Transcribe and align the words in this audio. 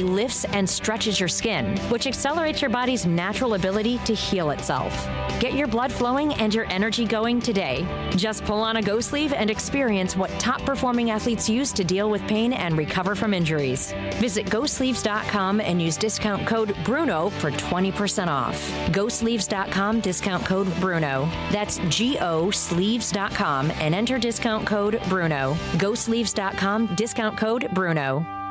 lifts 0.00 0.46
and 0.46 0.68
stretches 0.68 1.20
your 1.20 1.28
skin, 1.28 1.76
which 1.90 2.06
accelerates 2.06 2.62
your 2.62 2.70
body's 2.70 3.04
natural 3.04 3.54
ability 3.54 3.98
to 4.06 4.14
heal 4.14 4.50
itself. 4.50 5.06
Get 5.40 5.54
your 5.54 5.66
blood 5.66 5.92
flowing 5.92 6.34
and 6.34 6.54
your 6.54 6.66
energy 6.70 7.04
going 7.04 7.40
today. 7.40 7.84
Just 8.16 8.44
pull 8.44 8.60
on 8.60 8.76
a 8.76 8.82
Go 8.82 9.00
sleeve 9.00 9.32
and 9.32 9.50
experience 9.50 10.16
what 10.16 10.30
top 10.38 10.60
performing 10.62 11.10
athletes 11.10 11.48
use 11.48 11.72
to 11.72 11.82
deal 11.84 12.08
with 12.08 12.22
pain 12.28 12.52
and 12.52 12.78
recover 12.78 13.14
from 13.14 13.34
injuries. 13.34 13.92
Visit 14.20 14.46
GoSleeves.com 14.46 15.60
and 15.60 15.82
use 15.82 15.96
discount 15.96 16.46
code 16.46 16.70
BRUNO 16.84 17.30
for 17.32 17.50
20% 17.50 18.28
off. 18.28 18.56
GoSleeves.com, 18.92 20.00
discount 20.00 20.46
code 20.46 20.68
BRUNO. 20.80 21.28
That's 21.50 21.78
G 21.88 22.18
O 22.20 22.50
Sleeves.com 22.50 23.70
and 23.72 23.94
enter 23.94 24.18
discount 24.18 24.66
code 24.66 25.00
BRUNO. 25.08 25.54
GoSleeves.com, 25.72 26.94
discount 26.94 27.36
code 27.36 27.68
BRUNO. 27.72 28.41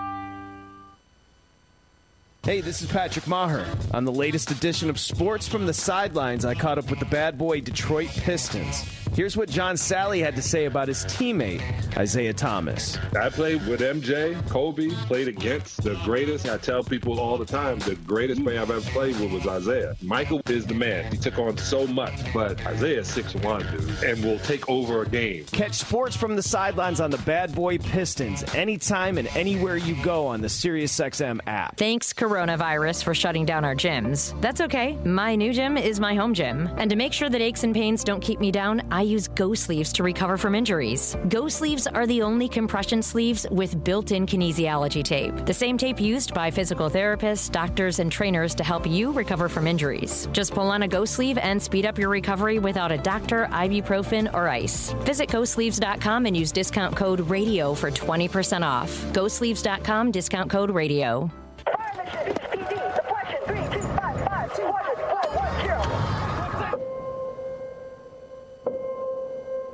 Hey, 2.44 2.60
this 2.60 2.82
is 2.82 2.92
Patrick 2.92 3.28
Maher. 3.28 3.64
On 3.94 4.04
the 4.04 4.12
latest 4.12 4.50
edition 4.50 4.90
of 4.90 5.00
Sports 5.00 5.48
from 5.48 5.68
the 5.68 5.74
Sidelines, 5.74 6.44
I 6.44 6.56
caught 6.56 6.80
up 6.80 6.90
with 6.90 6.98
the 6.98 7.06
bad 7.06 7.38
boy 7.38 7.62
Detroit 7.62 8.10
Pistons. 8.10 9.01
Here's 9.14 9.36
what 9.36 9.50
John 9.50 9.76
Salley 9.76 10.24
had 10.24 10.38
to 10.38 10.42
say 10.42 10.66
about 10.66 10.88
his 10.88 11.04
teammate, 11.04 11.62
Isiah 12.02 12.34
Thomas. 12.34 12.98
I 13.14 13.30
played 13.30 13.68
with 13.68 13.82
MJ, 13.82 14.36
Kobe, 14.50 14.88
played 15.08 15.28
against 15.28 15.84
the 15.84 15.96
greatest. 16.06 16.48
I 16.48 16.58
tell 16.58 16.82
people 16.82 17.20
all 17.20 17.38
the 17.38 17.46
time 17.46 17.80
the 17.80 17.96
greatest 17.96 18.42
player 18.42 18.62
I've 18.62 18.72
ever 18.72 18.90
played 18.92 19.20
with 19.20 19.34
was 19.34 19.46
Isiah. 19.46 19.98
Michael 20.02 20.42
is 20.48 20.66
the 20.66 20.76
man. 20.76 21.12
He 21.12 21.18
took 21.18 21.38
on 21.40 21.58
so 21.58 21.86
much, 21.88 22.14
but 22.34 22.58
Isiah's 22.62 23.14
6'1, 23.14 23.70
dude, 23.72 24.10
and 24.10 24.24
will 24.24 24.40
take 24.40 24.70
over 24.70 25.02
a 25.02 25.10
game. 25.10 25.44
Catch 25.52 25.74
Sports 25.74 26.16
from 26.16 26.38
the 26.38 26.44
Sidelines 26.44 27.02
on 27.02 27.12
the 27.12 27.18
Bad 27.20 27.54
Boy 27.54 27.80
Pistons 27.80 28.46
anytime 28.56 29.18
and 29.18 29.28
anywhere 29.36 29.76
you 29.76 30.02
go 30.06 30.26
on 30.26 30.40
the 30.40 30.48
SiriusXM 30.48 31.42
app. 31.48 31.76
Thanks, 31.76 32.14
coronavirus, 32.14 33.04
for 33.04 33.14
shutting 33.14 33.46
down 33.46 33.66
our 33.66 33.76
gyms. 33.76 34.40
That's 34.40 34.62
okay. 34.62 34.96
My 35.04 35.36
new 35.36 35.52
gym 35.52 35.76
is 35.76 36.00
my 36.00 36.16
home 36.16 36.34
gym. 36.34 36.70
And 36.78 36.90
to 36.90 36.96
make 36.96 37.12
sure 37.12 37.30
that 37.30 37.42
aches 37.42 37.66
and 37.66 37.76
pains 37.76 38.06
don't 38.06 38.22
keep 38.22 38.40
me 38.40 38.52
down, 38.52 38.82
I 38.90 39.01
use 39.02 39.28
Go 39.28 39.54
Sleeves 39.54 39.94
to 39.94 40.04
recover 40.04 40.38
from 40.38 40.56
injuries. 40.56 41.16
Go 41.30 41.48
Sleeves 41.48 41.88
are 41.88 42.08
the 42.08 42.22
only 42.22 42.48
compression 42.48 43.02
sleeves 43.02 43.46
with 43.52 43.84
built 43.84 44.12
in 44.12 44.26
kinesiology 44.26 45.04
tape, 45.04 45.46
the 45.46 45.54
same 45.54 45.78
tape 45.78 46.00
used 46.00 46.34
by 46.34 46.52
physical 46.52 46.90
therapists, 46.90 47.52
doctors, 47.52 48.00
and 48.00 48.12
trainers 48.12 48.56
to 48.56 48.64
help 48.64 48.88
you 48.88 49.12
recover 49.12 49.48
from 49.50 49.68
injuries. 49.68 50.28
Just 50.32 50.54
pull 50.54 50.70
on 50.70 50.84
a 50.84 50.88
Go 50.88 51.06
Sleeve 51.06 51.38
and 51.38 51.62
speed 51.62 51.86
up 51.86 51.98
your 51.98 52.10
recovery 52.10 52.60
without 52.60 52.92
a 52.92 52.98
doctor, 52.98 53.48
ibuprofen, 53.52 54.34
or 54.34 54.48
ice. 54.48 54.94
Visit 55.02 55.30
GoSleeves.com 55.30 56.26
and 56.26 56.36
use 56.36 56.52
discount 56.52 56.96
code 56.96 57.22
RADIO 57.22 57.74
for 57.74 57.92
20% 57.92 58.66
off. 58.66 58.92
GoSleeves.com, 59.14 60.12
discount 60.12 60.50
code 60.50 60.72
RADIO. 60.72 61.32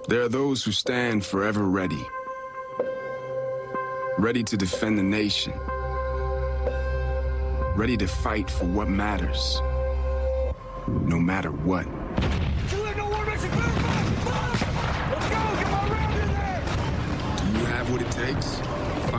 There 0.07 0.21
are 0.21 0.29
those 0.29 0.63
who 0.63 0.71
stand 0.71 1.25
forever 1.25 1.65
ready, 1.65 2.07
ready 4.17 4.41
to 4.41 4.55
defend 4.55 4.97
the 4.97 5.03
nation, 5.03 5.51
ready 7.75 7.97
to 7.97 8.07
fight 8.07 8.49
for 8.49 8.63
what 8.63 8.87
matters, 8.87 9.61
no 10.87 11.19
matter 11.19 11.51
what. 11.51 11.83
Do 11.83 11.89
you 12.77 12.85
have 17.65 17.91
what 17.91 18.01
it 18.01 18.11
takes? 18.11 18.66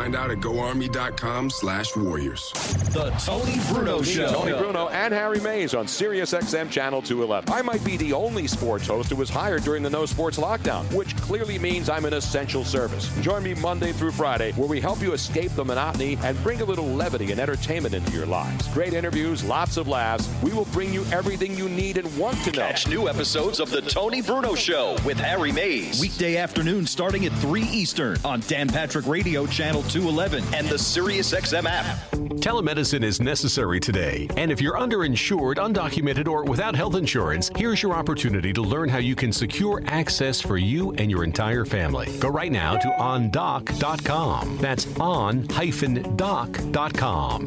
Find 0.09 0.17
out 0.17 0.31
at 0.31 0.41
goarmy.com 0.41 1.51
slash 1.51 1.95
warriors. 1.95 2.51
The 2.95 3.11
Tony 3.23 3.59
Bruno 3.69 4.01
Show. 4.01 4.33
Tony 4.33 4.57
Bruno 4.57 4.89
and 4.89 5.13
Harry 5.13 5.39
Mays 5.41 5.75
on 5.75 5.87
Sirius 5.87 6.33
XM 6.33 6.71
Channel 6.71 7.03
211. 7.03 7.53
I 7.53 7.61
might 7.61 7.85
be 7.85 7.99
the 7.99 8.15
only 8.15 8.47
sports 8.47 8.87
host 8.87 9.11
who 9.11 9.17
was 9.17 9.29
hired 9.29 9.65
during 9.65 9.83
the 9.83 9.91
No 9.91 10.07
Sports 10.07 10.39
lockdown, 10.39 10.91
which 10.95 11.15
clearly 11.19 11.59
means 11.59 11.91
I'm 11.91 12.07
an 12.07 12.15
essential 12.15 12.65
service. 12.65 13.15
Join 13.21 13.43
me 13.43 13.53
Monday 13.53 13.93
through 13.93 14.13
Friday, 14.13 14.53
where 14.53 14.67
we 14.67 14.81
help 14.81 15.03
you 15.03 15.13
escape 15.13 15.51
the 15.53 15.65
monotony 15.65 16.17
and 16.23 16.43
bring 16.43 16.63
a 16.63 16.65
little 16.65 16.87
levity 16.87 17.31
and 17.31 17.39
entertainment 17.39 17.95
into 17.95 18.11
your 18.13 18.25
lives. 18.25 18.67
Great 18.69 18.95
interviews, 18.95 19.45
lots 19.45 19.77
of 19.77 19.89
laughs. 19.89 20.27
We 20.43 20.55
will 20.55 20.65
bring 20.67 20.91
you 20.91 21.05
everything 21.13 21.55
you 21.55 21.69
need 21.69 21.99
and 21.99 22.17
want 22.17 22.39
to 22.45 22.53
know. 22.53 22.67
Catch 22.67 22.89
new 22.89 23.11
episodes 23.11 23.61
of 23.61 23.69
The 23.69 23.83
Tony 23.83 24.23
Bruno 24.23 24.55
Show 24.55 24.97
with 25.05 25.19
Harry 25.19 25.53
Mays. 25.53 26.01
Weekday 26.01 26.39
afternoon 26.39 26.87
starting 26.87 27.27
at 27.27 27.33
3 27.33 27.61
Eastern 27.65 28.17
on 28.25 28.41
Dan 28.49 28.69
Patrick 28.69 29.07
Radio 29.07 29.47
Channel 29.47 29.83
211 29.99 30.45
and 30.55 30.69
the 30.69 30.77
SiriusXM 30.77 31.65
app. 31.69 31.97
Telemedicine 32.39 33.03
is 33.03 33.21
necessary 33.21 33.81
today, 33.81 34.29
and 34.37 34.53
if 34.53 34.61
you're 34.61 34.77
underinsured, 34.77 35.57
undocumented, 35.57 36.29
or 36.29 36.45
without 36.45 36.77
health 36.77 36.95
insurance, 36.95 37.51
here's 37.57 37.83
your 37.83 37.95
opportunity 37.95 38.53
to 38.53 38.63
learn 38.63 38.89
how 38.89 38.99
you 38.99 39.17
can 39.17 39.33
secure 39.33 39.83
access 39.87 40.41
for 40.41 40.57
you 40.57 40.93
and 40.93 41.11
your 41.11 41.25
entire 41.25 41.65
family. 41.65 42.07
Go 42.21 42.29
right 42.29 42.53
now 42.53 42.77
to 42.77 42.87
ondoc.com. 42.89 44.59
That's 44.59 44.87
on-doc.com. 45.01 45.47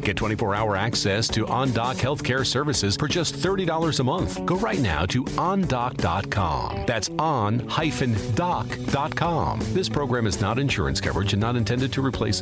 Get 0.00 0.16
24-hour 0.16 0.76
access 0.76 1.28
to 1.28 1.46
OnDoc 1.46 1.96
healthcare 1.96 2.44
services 2.44 2.94
for 2.94 3.08
just 3.08 3.34
$30 3.36 3.98
a 3.98 4.04
month. 4.04 4.44
Go 4.44 4.56
right 4.56 4.80
now 4.80 5.06
to 5.06 5.24
ondoc.com. 5.24 6.84
That's 6.86 7.08
on-doc.com. 7.18 7.60
This 9.72 9.88
program 9.88 10.26
is 10.26 10.38
not 10.40 10.58
insurance 10.58 11.00
coverage 11.00 11.32
and 11.32 11.40
not 11.40 11.56
intended 11.56 11.94
to 11.94 12.04
replace 12.04 12.41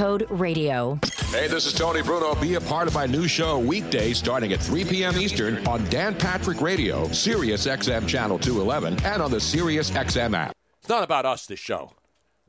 RADIO. 0.01 0.99
Hey, 1.29 1.47
this 1.47 1.67
is 1.67 1.73
Tony 1.73 2.01
Bruno. 2.01 2.33
Be 2.33 2.55
a 2.55 2.61
part 2.61 2.87
of 2.87 2.95
my 2.95 3.05
new 3.05 3.27
show 3.27 3.59
weekday 3.59 4.13
starting 4.13 4.51
at 4.51 4.59
3 4.59 4.83
p.m. 4.85 5.15
Eastern 5.15 5.65
on 5.67 5.85
Dan 5.91 6.15
Patrick 6.15 6.59
Radio, 6.59 7.07
Sirius 7.09 7.67
XM 7.67 8.07
Channel 8.07 8.39
211, 8.39 9.05
and 9.05 9.21
on 9.21 9.29
the 9.29 9.39
Sirius 9.39 9.91
XM 9.91 10.35
app. 10.35 10.53
It's 10.79 10.89
not 10.89 11.03
about 11.03 11.27
us, 11.27 11.45
this 11.45 11.59
show. 11.59 11.91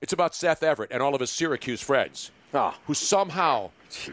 It's 0.00 0.14
about 0.14 0.34
Seth 0.34 0.62
Everett 0.62 0.92
and 0.92 1.02
all 1.02 1.14
of 1.14 1.20
his 1.20 1.30
Syracuse 1.30 1.82
friends 1.82 2.30
ah. 2.54 2.74
who 2.86 2.94
somehow 2.94 3.70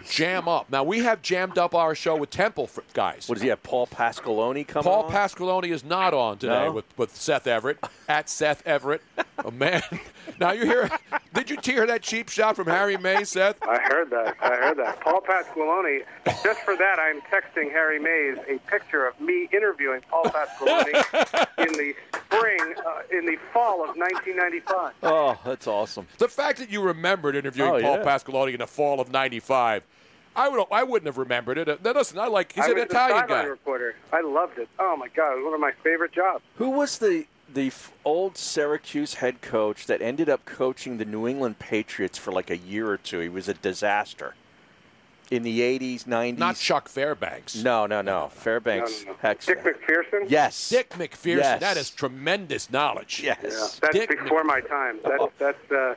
jam 0.10 0.48
up. 0.48 0.70
Now, 0.70 0.84
we 0.84 1.00
have 1.00 1.22
jammed 1.22 1.58
up 1.58 1.74
our 1.76 1.96
show 1.96 2.16
with 2.16 2.30
Temple 2.30 2.68
fr- 2.68 2.81
guys. 2.94 3.28
What 3.28 3.36
does 3.36 3.42
he 3.44 3.50
have? 3.50 3.62
Paul 3.64 3.88
Pasqualoni 3.88 4.68
coming 4.68 4.84
Paul 4.84 5.04
on? 5.04 5.12
Pasqualoni 5.12 5.72
is 5.72 5.84
not 5.84 6.14
on 6.14 6.38
today 6.38 6.66
No? 6.66 6.72
with, 6.74 6.86
with 6.98 7.16
Seth 7.16 7.48
Everett 7.48 7.78
at 8.10 8.30
Seth 8.30 8.66
Everett. 8.68 9.02
Oh 9.44 9.52
man! 9.52 9.81
Now 10.40 10.52
you 10.52 10.64
hear? 10.66 10.90
Did 11.34 11.50
you 11.50 11.58
hear 11.62 11.86
that 11.88 12.02
cheap 12.04 12.30
shot 12.30 12.56
from 12.56 12.68
Harry 12.68 12.96
May, 12.98 13.24
Seth? 13.24 13.58
I 13.68 13.78
heard 13.80 14.10
that. 14.12 14.38
I 14.42 14.56
heard 14.56 14.78
that. 14.78 15.00
Paul 15.02 15.22
Pasqualoni. 15.22 16.04
Just 16.44 16.62
for 16.62 16.78
that, 16.78 16.98
I'm 17.00 17.20
texting 17.22 17.72
Harry 17.72 18.00
Mays 18.00 18.38
a 18.48 18.60
picture 18.70 19.06
of 19.08 19.20
me 19.20 19.50
interviewing 19.52 20.02
Paul 20.10 20.26
Pasqualoni 20.26 20.94
in 21.58 21.74
the 21.74 21.94
spring, 22.31 22.76
uh, 22.86 23.02
in 23.18 23.26
the 23.26 23.38
fall 23.54 23.81
of 23.84 23.96
1995. 23.96 24.94
Oh, 25.04 25.38
that's 25.44 25.68
awesome. 25.68 26.08
The 26.18 26.28
fact 26.28 26.60
that 26.60 26.70
you 26.72 26.81
remembered 26.81 27.36
interviewing 27.36 27.70
Oh, 27.72 27.81
Paul 27.81 27.98
yeah. 27.98 28.04
Pasqualoni 28.04 28.54
in 28.54 28.60
the 28.60 28.68
fall 28.68 29.00
of 29.00 29.12
'95, 29.12 29.84
I 30.36 30.48
would 30.50 30.66
I 30.72 30.84
wouldn't 30.84 31.08
have 31.08 31.18
remembered 31.18 31.58
it. 31.58 31.68
Uh, 31.68 31.78
Now, 31.84 31.94
listen, 31.94 32.20
I 32.20 32.28
like 32.28 32.52
he's 32.54 32.66
I 32.66 32.70
an 32.70 32.76
was 32.76 32.84
Italian 32.86 33.28
guy. 33.28 33.44
reporter. 33.44 33.96
I 34.14 34.22
loved 34.22 34.58
it. 34.60 34.70
Oh 34.80 34.96
my 34.96 35.08
God, 35.10 35.34
it 35.34 35.36
was 35.38 35.46
one 35.46 35.54
of 35.54 35.60
my 35.60 35.72
favorite 35.84 36.12
jobs. 36.12 36.44
Who 36.56 36.70
was 36.70 36.98
the 37.00 37.26
the 37.52 37.68
f- 37.68 37.92
old 38.06 38.38
Syracuse 38.38 39.16
head 39.16 39.42
coach 39.42 39.88
that 39.88 40.04
ended 40.04 40.30
up 40.30 40.46
coaching 40.46 40.98
the 41.00 41.06
New 41.06 41.28
England 41.28 41.58
Patriots 41.58 42.16
for 42.18 42.31
like 42.31 42.52
a 42.52 42.58
year 42.58 42.88
or 42.90 42.98
two? 42.98 43.20
He 43.22 43.30
was 43.30 43.50
a 43.50 43.56
disaster 43.56 44.36
in 45.31 45.44
the 45.44 45.60
80s, 45.60 46.06
90s. 46.06 46.38
Not 46.38 46.56
Chuck 46.56 46.90
Fairbanks. 46.90 47.56
No, 47.56 47.86
no, 47.86 48.02
no. 48.02 48.30
Fairbanks. 48.30 49.06
No, 49.06 49.12
no, 49.12 49.18
no. 49.24 49.34
Dick 49.34 49.64
MacPherson. 49.64 50.26
Yes. 50.28 50.70
Dick 50.70 50.90
MacPherson. 50.92 51.38
Yes. 51.38 51.60
That 51.62 51.78
is 51.78 51.90
tremendous 51.90 52.72
knowledge. 52.72 53.22
Yes. 53.24 53.40
Yeah, 53.44 53.50
that's 53.81 53.94
Dick 53.94 54.10
before 54.10 54.44
my 54.44 54.62
time. 54.62 55.00
That's 55.04 55.31
that's 55.38 55.72
uh, 55.72 55.96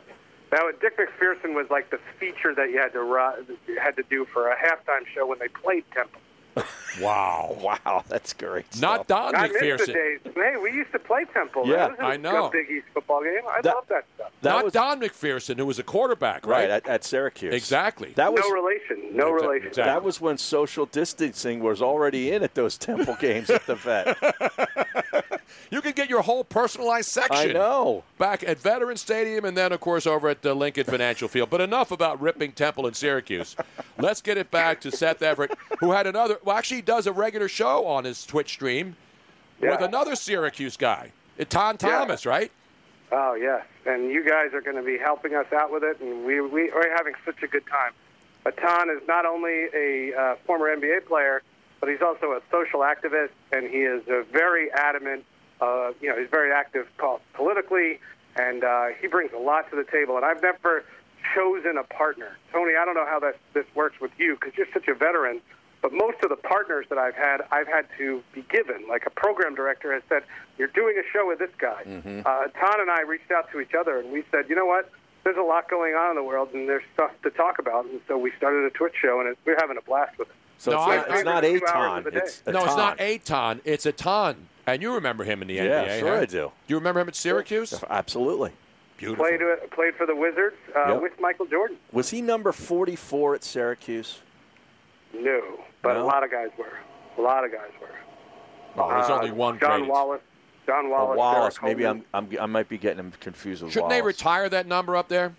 that 0.50 0.62
was, 0.64 0.74
Dick 0.80 0.98
MacPherson 0.98 1.54
was 1.54 1.66
like 1.70 1.90
the 1.90 1.98
feature 2.18 2.54
that 2.54 2.70
you 2.70 2.78
had 2.78 2.92
to 2.92 3.02
ri- 3.02 3.78
had 3.80 3.96
to 3.96 4.02
do 4.08 4.26
for 4.26 4.48
a 4.48 4.56
halftime 4.56 5.06
show 5.14 5.26
when 5.26 5.38
they 5.38 5.48
played 5.48 5.84
Temple. 5.94 6.20
Wow. 7.00 7.56
Wow, 7.62 8.04
that's 8.06 8.34
great. 8.34 8.66
Not 8.78 9.06
stuff. 9.06 9.32
Don 9.32 9.34
I 9.34 9.48
miss 9.48 9.52
the 9.52 9.66
McPherson. 9.66 9.94
days. 9.94 10.18
Hey, 10.34 10.56
we 10.62 10.72
used 10.72 10.92
to 10.92 10.98
play 10.98 11.24
Temple. 11.32 11.62
Yeah, 11.66 11.76
that 11.76 11.90
was 11.92 11.98
a 12.00 12.02
I 12.04 12.16
know. 12.18 12.50
Big 12.50 12.68
East 12.70 12.84
football 12.92 13.22
game. 13.24 13.40
I 13.48 13.62
That- 13.62 13.74
love 13.76 13.84
that 13.88 14.04
stuff. 14.14 14.30
That 14.42 14.50
Not 14.50 14.64
was 14.64 14.72
Don 14.74 15.00
McPherson, 15.00 15.56
who 15.56 15.64
was 15.64 15.78
a 15.78 15.82
quarterback, 15.82 16.46
right 16.46 16.68
right? 16.68 16.70
at, 16.70 16.86
at 16.86 17.02
Syracuse. 17.04 17.54
Exactly. 17.54 18.12
That 18.16 18.30
was 18.34 18.42
no 18.44 18.50
relation. 18.50 19.16
No 19.16 19.28
Exactly. 19.28 19.46
relation. 19.48 19.68
Exactly. 19.68 19.90
that 19.90 20.02
was 20.02 20.20
when 20.20 20.36
social 20.36 20.84
distancing 20.84 21.60
was 21.62 21.80
already 21.80 22.30
in 22.30 22.42
at 22.42 22.54
those 22.54 22.76
Temple 22.76 23.16
games 23.20 23.48
at 23.48 23.64
the 23.66 23.74
vet. 23.76 24.18
You 25.72 25.80
can 25.80 25.92
get 25.92 26.10
your 26.10 26.20
whole 26.20 26.44
personalized 26.44 27.08
section. 27.08 27.50
I 27.50 27.52
know. 27.54 28.04
Back 28.18 28.44
at 28.44 28.58
Veteran 28.58 28.98
Stadium 28.98 29.46
and 29.46 29.56
then, 29.56 29.72
of 29.72 29.80
course, 29.80 30.06
over 30.06 30.28
at 30.28 30.42
the 30.42 30.52
Lincoln 30.52 30.84
Financial 30.84 31.28
Field. 31.28 31.48
But 31.48 31.62
enough 31.62 31.90
about 31.90 32.20
ripping 32.20 32.52
Temple 32.52 32.86
and 32.86 32.94
Syracuse. 32.94 33.56
Let's 33.96 34.20
get 34.20 34.36
it 34.36 34.50
back 34.50 34.82
to 34.82 34.90
Seth 34.90 35.22
Everett, 35.22 35.52
who 35.80 35.92
had 35.92 36.06
another, 36.06 36.36
well, 36.44 36.58
actually, 36.58 36.76
he 36.76 36.82
does 36.82 37.06
a 37.06 37.12
regular 37.12 37.48
show 37.48 37.86
on 37.86 38.04
his 38.04 38.26
Twitch 38.26 38.50
stream 38.50 38.96
with 39.60 39.80
another 39.80 40.14
Syracuse 40.14 40.76
guy, 40.76 41.10
Ton 41.48 41.78
Yeah. 41.80 41.88
Thomas, 41.88 42.26
right? 42.26 42.52
Oh 43.10 43.34
yes, 43.34 43.64
and 43.86 44.10
you 44.10 44.26
guys 44.28 44.54
are 44.54 44.62
going 44.62 44.76
to 44.76 44.82
be 44.82 44.96
helping 44.98 45.34
us 45.34 45.50
out 45.52 45.70
with 45.70 45.84
it, 45.84 46.00
and 46.00 46.24
we, 46.24 46.40
we 46.40 46.70
are 46.70 46.90
having 46.96 47.14
such 47.26 47.42
a 47.42 47.46
good 47.46 47.66
time. 47.66 47.92
Etan 48.46 48.94
is 48.94 49.06
not 49.06 49.26
only 49.26 49.68
a 49.74 50.14
uh, 50.14 50.36
former 50.46 50.74
NBA 50.74 51.06
player, 51.06 51.42
but 51.78 51.88
he's 51.90 52.00
also 52.02 52.32
a 52.32 52.40
social 52.50 52.80
activist, 52.80 53.30
and 53.52 53.68
he 53.68 53.78
is 53.82 54.02
a 54.08 54.24
very 54.32 54.70
adamant. 54.72 55.24
Uh, 55.62 55.92
you 56.00 56.08
know, 56.08 56.18
he's 56.18 56.28
very 56.28 56.52
active 56.52 56.88
politically, 57.34 58.00
and 58.34 58.64
uh, 58.64 58.86
he 59.00 59.06
brings 59.06 59.32
a 59.32 59.38
lot 59.38 59.70
to 59.70 59.76
the 59.76 59.84
table. 59.84 60.16
And 60.16 60.24
I've 60.24 60.42
never 60.42 60.84
chosen 61.36 61.76
a 61.78 61.84
partner. 61.84 62.36
Tony, 62.52 62.72
I 62.76 62.84
don't 62.84 62.94
know 62.96 63.06
how 63.06 63.20
that 63.20 63.36
this 63.54 63.64
works 63.76 64.00
with 64.00 64.10
you 64.18 64.34
because 64.40 64.56
you're 64.58 64.66
such 64.72 64.88
a 64.88 64.94
veteran. 64.94 65.40
But 65.80 65.92
most 65.92 66.18
of 66.22 66.30
the 66.30 66.36
partners 66.36 66.86
that 66.90 66.98
I've 66.98 67.14
had, 67.16 67.38
I've 67.50 67.66
had 67.66 67.86
to 67.98 68.22
be 68.32 68.42
given. 68.50 68.86
Like 68.88 69.04
a 69.06 69.10
program 69.10 69.54
director 69.54 69.92
has 69.92 70.02
said, 70.08 70.22
"You're 70.58 70.68
doing 70.68 70.96
a 70.98 71.02
show 71.12 71.26
with 71.28 71.38
this 71.38 71.50
guy." 71.58 71.82
Uh, 71.84 72.46
Ton 72.58 72.80
and 72.80 72.90
I 72.90 73.02
reached 73.02 73.30
out 73.32 73.50
to 73.52 73.60
each 73.60 73.74
other, 73.78 73.98
and 73.98 74.12
we 74.12 74.24
said, 74.32 74.48
"You 74.48 74.54
know 74.56 74.66
what? 74.66 74.90
There's 75.24 75.36
a 75.36 75.42
lot 75.42 75.68
going 75.70 75.94
on 75.94 76.10
in 76.10 76.16
the 76.16 76.22
world, 76.24 76.50
and 76.54 76.68
there's 76.68 76.84
stuff 76.94 77.10
to 77.22 77.30
talk 77.30 77.58
about." 77.60 77.84
And 77.86 78.00
so 78.08 78.16
we 78.18 78.32
started 78.36 78.64
a 78.64 78.70
Twitch 78.70 78.94
show, 79.00 79.20
and 79.20 79.28
it, 79.28 79.38
we're 79.44 79.56
having 79.60 79.76
a 79.76 79.82
blast 79.82 80.18
with 80.18 80.28
it. 80.28 80.34
So 80.58 80.70
No, 80.72 80.78
it's, 80.78 80.84
I- 80.86 80.96
not, 80.96 81.10
I- 81.10 81.14
it's 81.16 81.24
not 81.24 81.40
Two 81.42 81.46
hours 81.46 81.62
Aton. 81.86 81.98
of 81.98 82.04
the 82.04 82.10
day. 82.12 82.16
It's 82.18 82.46
No, 82.46 82.64
it's 82.64 82.76
not 82.76 83.00
Aton. 83.00 83.10
Aton. 83.10 83.60
It's 83.64 83.86
Aton. 83.86 84.48
And 84.66 84.80
you 84.82 84.94
remember 84.94 85.24
him 85.24 85.42
in 85.42 85.48
the 85.48 85.54
Yeah, 85.54 85.64
NBA, 85.64 85.86
Yeah, 85.86 85.98
sure 85.98 86.14
huh? 86.16 86.20
I 86.22 86.24
do. 86.26 86.32
Do 86.36 86.50
you 86.68 86.76
remember 86.76 87.00
him 87.00 87.08
at 87.08 87.16
Syracuse? 87.16 87.82
Absolutely. 87.90 88.52
Beautiful. 88.96 89.24
Played 89.24 89.42
uh, 89.42 89.56
played 89.74 89.94
for 89.96 90.06
the 90.06 90.14
Wizards 90.14 90.56
uh, 90.76 90.92
Yep. 90.92 91.02
with 91.02 91.12
Michael 91.20 91.46
Jordan. 91.46 91.76
Was 91.92 92.10
he 92.10 92.22
number 92.22 92.52
44 92.52 93.34
at 93.36 93.44
Syracuse? 93.44 94.20
No, 95.12 95.40
but 95.82 95.94
No? 95.94 96.04
a 96.04 96.06
lot 96.06 96.22
of 96.22 96.30
guys 96.30 96.50
were. 96.56 96.78
A 97.18 97.20
lot 97.20 97.44
of 97.44 97.50
guys 97.50 97.70
were. 97.80 97.88
Oh, 98.80 98.88
there's 98.90 99.10
Uh, 99.10 99.16
only 99.16 99.32
one. 99.32 99.58
John 99.58 99.80
great. 99.80 99.90
Wallace. 99.90 100.20
John 100.66 100.86
Oh, 100.86 100.90
Wallace. 100.90 101.18
Wallace. 101.18 101.58
Maybe 101.62 101.84
I'm, 101.86 102.04
I'm, 102.14 102.28
I 102.40 102.46
might 102.46 102.68
be 102.68 102.78
getting 102.78 103.00
him 103.00 103.12
confused 103.20 103.62
with 103.64 103.72
Shouldn't 103.72 103.90
they 103.90 104.00
retire 104.00 104.48
that 104.48 104.66
number 104.66 104.96
up 104.96 105.08
there? 105.08 105.34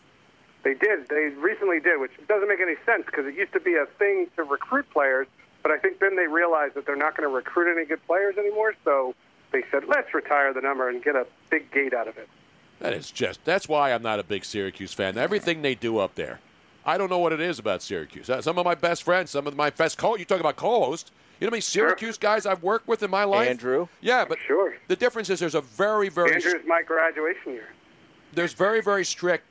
They 0.63 0.73
did. 0.73 1.07
They 1.09 1.29
recently 1.39 1.79
did, 1.79 1.99
which 1.99 2.11
doesn't 2.27 2.47
make 2.47 2.59
any 2.59 2.75
sense 2.85 3.05
because 3.05 3.25
it 3.25 3.33
used 3.35 3.53
to 3.53 3.59
be 3.61 3.75
a 3.75 3.85
thing 3.97 4.27
to 4.35 4.43
recruit 4.43 4.89
players. 4.91 5.27
But 5.63 5.71
I 5.71 5.77
think 5.79 5.99
then 5.99 6.15
they 6.15 6.27
realized 6.27 6.75
that 6.75 6.85
they're 6.85 6.95
not 6.95 7.15
going 7.17 7.27
to 7.27 7.33
recruit 7.33 7.73
any 7.75 7.85
good 7.85 8.05
players 8.05 8.37
anymore. 8.37 8.73
So 8.83 9.15
they 9.51 9.63
said, 9.71 9.85
let's 9.87 10.13
retire 10.13 10.53
the 10.53 10.61
number 10.61 10.89
and 10.89 11.01
get 11.03 11.15
a 11.15 11.25
big 11.49 11.71
gate 11.71 11.93
out 11.93 12.07
of 12.07 12.17
it. 12.17 12.27
That 12.79 12.93
is 12.93 13.09
just. 13.09 13.43
That's 13.45 13.67
why 13.69 13.93
I'm 13.93 14.01
not 14.03 14.19
a 14.19 14.23
big 14.23 14.43
Syracuse 14.43 14.93
fan. 14.93 15.17
Everything 15.17 15.61
they 15.61 15.73
do 15.75 15.99
up 15.99 16.15
there, 16.15 16.39
I 16.85 16.97
don't 16.97 17.09
know 17.09 17.19
what 17.19 17.31
it 17.31 17.39
is 17.39 17.59
about 17.59 17.81
Syracuse. 17.81 18.29
Uh, 18.29 18.41
Some 18.41 18.57
of 18.57 18.65
my 18.65 18.75
best 18.75 19.03
friends, 19.03 19.31
some 19.31 19.47
of 19.47 19.55
my 19.55 19.69
best 19.69 19.97
co. 19.97 20.17
You 20.17 20.25
talk 20.25 20.41
about 20.41 20.57
co-host. 20.57 21.11
You 21.39 21.45
know 21.47 21.49
how 21.49 21.51
many 21.51 21.61
Syracuse 21.61 22.17
guys 22.17 22.45
I've 22.45 22.61
worked 22.61 22.87
with 22.87 23.01
in 23.03 23.09
my 23.09 23.23
life? 23.23 23.47
Andrew? 23.49 23.87
Yeah, 24.01 24.25
but 24.25 24.37
Sure. 24.45 24.75
the 24.87 24.95
difference 24.97 25.29
is 25.29 25.39
there's 25.39 25.55
a 25.55 25.61
very, 25.61 26.09
very 26.09 26.33
Andrew's 26.35 26.65
my 26.67 26.81
graduation 26.83 27.53
year. 27.53 27.69
there's 28.33 28.53
very, 28.53 28.81
very 28.81 29.03
strict 29.05 29.43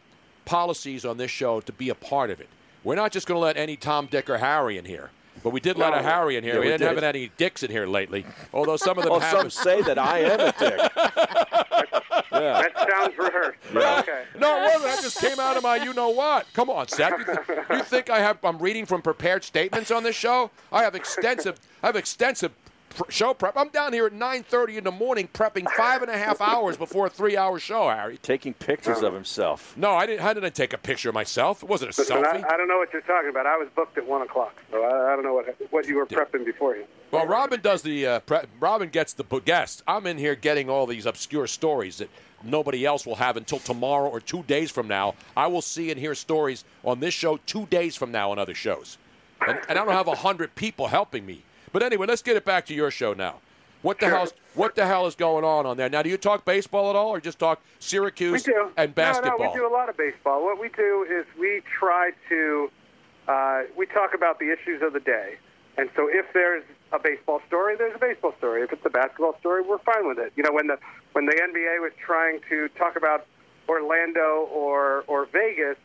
policies 0.45 1.05
on 1.05 1.17
this 1.17 1.31
show 1.31 1.61
to 1.61 1.73
be 1.73 1.89
a 1.89 1.95
part 1.95 2.31
of 2.31 2.41
it. 2.41 2.49
we're 2.85 2.95
not 2.97 3.13
just 3.13 3.27
going 3.27 3.37
to 3.37 3.41
let 3.43 3.57
any 3.57 3.77
Tom, 3.77 4.07
Dick, 4.07 4.29
or 4.29 4.39
Harry 4.39 4.77
in 4.77 4.85
here. 4.85 5.11
But 5.43 5.51
we 5.51 5.61
did 5.61 5.77
let 5.77 5.93
No. 5.93 5.99
a 5.99 6.03
Harry 6.03 6.37
in 6.37 6.45
here. 6.45 6.55
Yeah, 6.55 6.61
we, 6.61 6.67
we 6.67 6.73
didn't 6.73 6.95
have 6.95 7.03
any 7.05 7.31
dicks 7.37 7.63
in 7.63 7.71
here 7.71 7.87
lately. 7.87 8.25
Although 8.53 8.77
some 8.77 8.97
of 8.99 9.05
them 9.05 9.13
Oh, 9.15 9.19
have. 9.19 9.39
some 9.39 9.51
say 9.51 9.83
that 9.83 9.99
I 9.99 10.19
am 10.21 10.41
a 10.41 10.53
dick. 10.59 10.79
yeah. 12.33 12.63
That 12.63 12.89
sounds 12.91 13.19
rehearsed. 13.19 13.59
but 13.73 13.81
Yeah. 13.83 13.99
Okay. 14.01 14.23
No, 14.39 14.57
it 14.59 14.63
wasn't. 14.63 14.83
That 14.85 15.03
just 15.03 15.21
came 15.21 15.41
out 15.41 15.57
of 15.57 15.63
my 15.63 15.77
you 15.77 15.93
know 15.95 16.11
what. 16.11 16.47
Come 16.53 16.71
on, 16.71 16.89
Seth. 16.89 17.19
You, 17.19 17.25
th- 17.25 17.39
you 17.71 17.83
think 17.83 18.11
I 18.11 18.21
have 18.21 18.39
I'm 18.45 18.59
reading 18.59 18.87
from 18.87 19.03
prepared 19.03 19.43
statements 19.45 19.91
on 19.91 20.03
this 20.03 20.17
show? 20.17 20.51
I 20.71 20.83
have 20.83 20.95
extensive 20.95 21.59
I 21.83 21.87
have 21.87 21.97
extensive 21.97 22.53
pr- 22.62 22.62
show 23.09 23.35
prep. 23.35 23.57
I'm 23.57 23.69
down 23.69 23.93
here 23.93 24.07
at 24.07 24.13
9:30 24.13 24.79
in 24.79 24.85
the 24.85 24.91
morning 24.91 25.29
prepping 25.33 25.71
five 25.77 26.03
and 26.03 26.11
a 26.11 26.17
half 26.17 26.41
hours 26.41 26.77
before 26.77 27.07
a 27.07 27.11
three-hour 27.11 27.59
show, 27.59 27.89
Harry. 27.89 28.19
Taking 28.19 28.55
pictures 28.55 29.03
of 29.03 29.15
himself. 29.15 29.77
No, 29.77 29.93
I 29.93 30.07
didn't. 30.07 30.21
How 30.21 30.33
did 30.33 30.45
I 30.45 30.49
take 30.51 30.73
a 30.73 30.79
picture 30.79 31.09
of 31.09 31.15
myself? 31.15 31.63
It 31.63 31.69
wasn't 31.69 31.97
a 31.97 32.01
Listen, 32.01 32.17
selfie. 32.19 32.45
I, 32.45 32.55
I 32.55 32.57
don't 32.57 32.69
know 32.69 32.79
what 32.79 32.93
you're 32.93 33.03
talking 33.03 33.31
about. 33.31 33.47
I 33.47 33.57
was 33.57 33.69
booked 33.75 33.99
at 33.99 34.07
one 34.07 34.23
o'clock, 34.23 34.63
so 34.71 34.83
I, 34.83 35.13
I 35.13 35.17
don't 35.17 35.25
know 35.25 35.35
what 35.35 35.57
what 35.71 35.87
you 35.87 35.97
were 35.97 36.07
prepping 36.07 36.45
beforehand. 36.45 36.87
Well, 37.11 37.27
Robin 37.27 37.61
does 37.61 37.83
the 37.83 38.07
uh, 38.07 38.21
pre- 38.21 38.41
Robin 38.59 38.89
gets 38.89 39.13
the 39.13 39.25
bu- 39.25 39.41
guest. 39.43 39.83
I'm 39.87 40.07
in 40.07 40.19
here 40.19 40.35
getting 40.35 40.71
all 40.71 40.87
these 40.87 41.07
obscure 41.07 41.47
stories 41.47 41.99
that 41.99 42.09
nobody 42.43 42.85
else 42.87 43.07
will 43.07 43.17
have 43.17 43.37
until 43.37 43.59
tomorrow 43.59 44.09
or 44.09 44.21
two 44.21 44.43
days 44.45 44.71
from 44.71 44.89
now. 44.89 45.15
I 45.37 45.47
will 45.47 45.63
see 45.63 45.91
and 45.91 46.01
hear 46.01 46.15
stories 46.15 46.65
on 46.85 47.01
this 47.01 47.15
show 47.15 47.39
two 47.47 47.67
days 47.67 47.97
from 47.97 48.13
now 48.13 48.31
on 48.31 48.39
other 48.39 48.55
shows, 48.55 48.99
and, 49.47 49.59
and 49.69 49.79
I 49.79 49.85
don't 49.85 49.95
have 49.95 50.09
a 50.09 50.17
hundred 50.17 50.55
people 50.55 50.87
helping 50.89 51.27
me. 51.27 51.43
But 51.73 51.83
anyway, 51.83 52.07
let's 52.07 52.23
get 52.23 52.37
it 52.37 52.45
back 52.45 52.67
to 52.67 52.75
your 52.75 52.91
show 52.91 53.15
now. 53.15 53.37
What 53.81 53.99
the 53.99 54.07
Sure. 54.07 54.17
hell? 54.19 54.29
What 54.55 54.75
the 54.75 54.87
hell 54.87 55.07
is 55.07 55.17
going 55.17 55.45
on 55.45 55.67
on 55.67 55.77
there? 55.77 55.89
Now, 55.89 56.03
do 56.03 56.11
you 56.11 56.17
talk 56.17 56.45
baseball 56.45 56.91
at 56.91 56.97
all, 56.97 57.09
or 57.09 57.21
just 57.21 57.39
talk 57.39 57.61
Syracuse 57.81 58.47
and 58.77 58.95
basketball? 58.95 59.39
No, 59.39 59.45
no, 59.47 59.51
we 59.51 59.57
do 59.59 59.67
a 59.67 59.73
lot 59.73 59.89
of 59.89 59.97
baseball. 59.97 60.45
What 60.45 60.61
we 60.61 60.69
do 60.69 61.05
is 61.11 61.25
we 61.39 61.63
try 61.79 62.11
to 62.29 62.71
uh, 63.27 63.63
we 63.77 63.87
talk 63.87 64.15
about 64.15 64.39
the 64.39 64.53
issues 64.53 64.83
of 64.83 64.93
the 64.93 65.01
day, 65.01 65.37
and 65.79 65.89
so 65.97 66.09
if 66.09 66.27
there's 66.33 66.63
a 66.93 66.99
baseball 66.99 67.41
story, 67.49 67.75
there's 67.77 67.95
a 67.95 67.99
baseball 67.99 68.35
story. 68.39 68.63
If 68.63 68.73
it's 68.73 68.85
a 68.85 68.91
basketball 68.91 69.37
story, 69.41 69.63
we're 69.63 69.79
fine 69.79 70.07
with 70.07 70.19
it. 70.19 70.33
You 70.37 70.43
know, 70.45 70.53
when 70.53 70.67
the 70.69 70.79
when 71.13 71.25
the 71.27 71.33
NBA 71.35 71.81
was 71.81 71.93
trying 72.05 72.41
to 72.51 72.69
talk 72.79 72.95
about 72.97 73.27
Orlando 73.69 74.47
or 74.53 75.03
or 75.09 75.27
Vegas, 75.27 75.77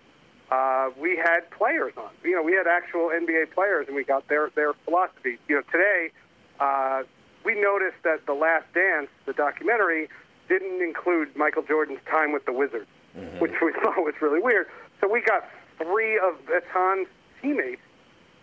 uh, 0.51 0.89
we 0.99 1.17
had 1.17 1.49
players 1.51 1.93
on. 1.97 2.09
You 2.23 2.35
know, 2.35 2.41
we 2.41 2.53
had 2.53 2.67
actual 2.67 3.09
NBA 3.09 3.51
players, 3.51 3.87
and 3.87 3.95
we 3.95 4.03
got 4.03 4.27
their 4.27 4.49
their 4.55 4.73
philosophy. 4.85 5.37
You 5.47 5.55
know, 5.57 5.61
today 5.71 6.11
uh, 6.59 7.03
we 7.43 7.59
noticed 7.59 7.97
that 8.03 8.25
the 8.25 8.33
Last 8.33 8.65
Dance, 8.73 9.09
the 9.25 9.33
documentary, 9.33 10.09
didn't 10.47 10.81
include 10.81 11.35
Michael 11.35 11.63
Jordan's 11.63 11.99
time 12.09 12.31
with 12.31 12.45
the 12.45 12.53
Wizards, 12.53 12.87
which 13.39 13.53
we 13.61 13.73
thought 13.83 13.97
was 13.97 14.15
really 14.21 14.41
weird. 14.41 14.67
So 15.01 15.11
we 15.11 15.21
got 15.21 15.49
three 15.77 16.17
of 16.17 16.35
Etan's 16.47 17.07
teammates 17.41 17.81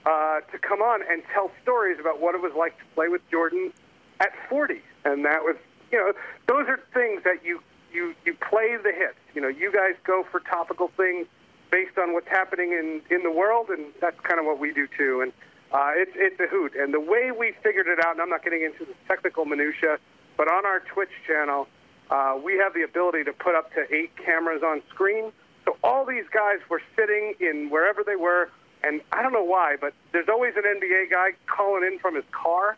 uh, 0.05 0.41
to 0.53 0.59
come 0.59 0.83
on 0.83 1.01
and 1.11 1.23
tell 1.33 1.51
stories 1.63 1.99
about 1.99 2.21
what 2.21 2.35
it 2.35 2.43
was 2.43 2.53
like 2.57 2.79
to 2.79 2.85
play 2.95 3.09
with 3.09 3.23
Jordan 3.31 3.73
at 4.21 4.33
40, 4.51 4.81
and 5.05 5.25
that 5.25 5.43
was, 5.43 5.57
you 5.91 5.99
know, 5.99 6.13
those 6.49 6.69
are 6.69 6.79
things 6.93 7.23
that 7.25 7.45
you 7.45 7.61
you 7.93 8.15
you 8.27 8.35
play 8.35 8.77
the 8.77 8.93
hits. 8.93 9.17
You 9.35 9.41
know, 9.41 9.49
you 9.49 9.73
guys 9.73 9.95
go 10.05 10.25
for 10.31 10.41
topical 10.41 10.91
things 10.97 11.27
based 11.75 11.99
on 11.99 12.13
what's 12.13 12.29
happening 12.29 12.71
in 12.71 13.03
in 13.11 13.25
the 13.25 13.33
world, 13.33 13.69
and 13.69 13.87
that's 14.01 14.19
kind 14.21 14.39
of 14.39 14.47
what 14.47 14.61
we 14.61 14.73
do 14.73 14.87
too. 14.97 15.23
And 15.23 15.33
uh, 15.73 15.91
it's 15.97 16.13
it's 16.15 16.39
a 16.39 16.47
hoot. 16.47 16.73
And 16.79 16.95
the 16.95 17.01
way 17.01 17.33
we 17.37 17.53
figured 17.65 17.89
it 17.89 17.99
out, 17.99 18.13
and 18.13 18.21
I'm 18.23 18.31
not 18.31 18.45
getting 18.45 18.63
into 18.63 18.85
the 18.85 18.95
technical 19.09 19.45
minutia, 19.45 19.99
but 20.37 20.47
on 20.47 20.65
our 20.65 20.81
Twitch 20.95 21.11
channel, 21.27 21.67
uh, 22.11 22.39
we 22.41 22.57
have 22.59 22.75
the 22.75 22.83
ability 22.83 23.25
to 23.25 23.33
put 23.33 23.57
up 23.57 23.75
to 23.75 23.93
eight 23.93 24.13
cameras 24.17 24.63
on 24.63 24.83
screen. 24.89 25.33
So 25.65 25.77
all 25.83 26.05
these 26.05 26.29
guys 26.33 26.61
were 26.71 26.83
sitting 26.95 27.35
in 27.41 27.71
wherever 27.71 28.05
they 28.05 28.17
were, 28.17 28.51
and 28.85 29.01
I 29.11 29.23
don't 29.23 29.33
know 29.33 29.43
why, 29.57 29.75
but 29.81 29.95
there's 30.13 30.29
always 30.29 30.55
an 30.55 30.63
NBA 30.63 31.11
guy 31.11 31.31
calling 31.47 31.83
in 31.83 31.99
from 31.99 32.15
his 32.15 32.29
car, 32.31 32.77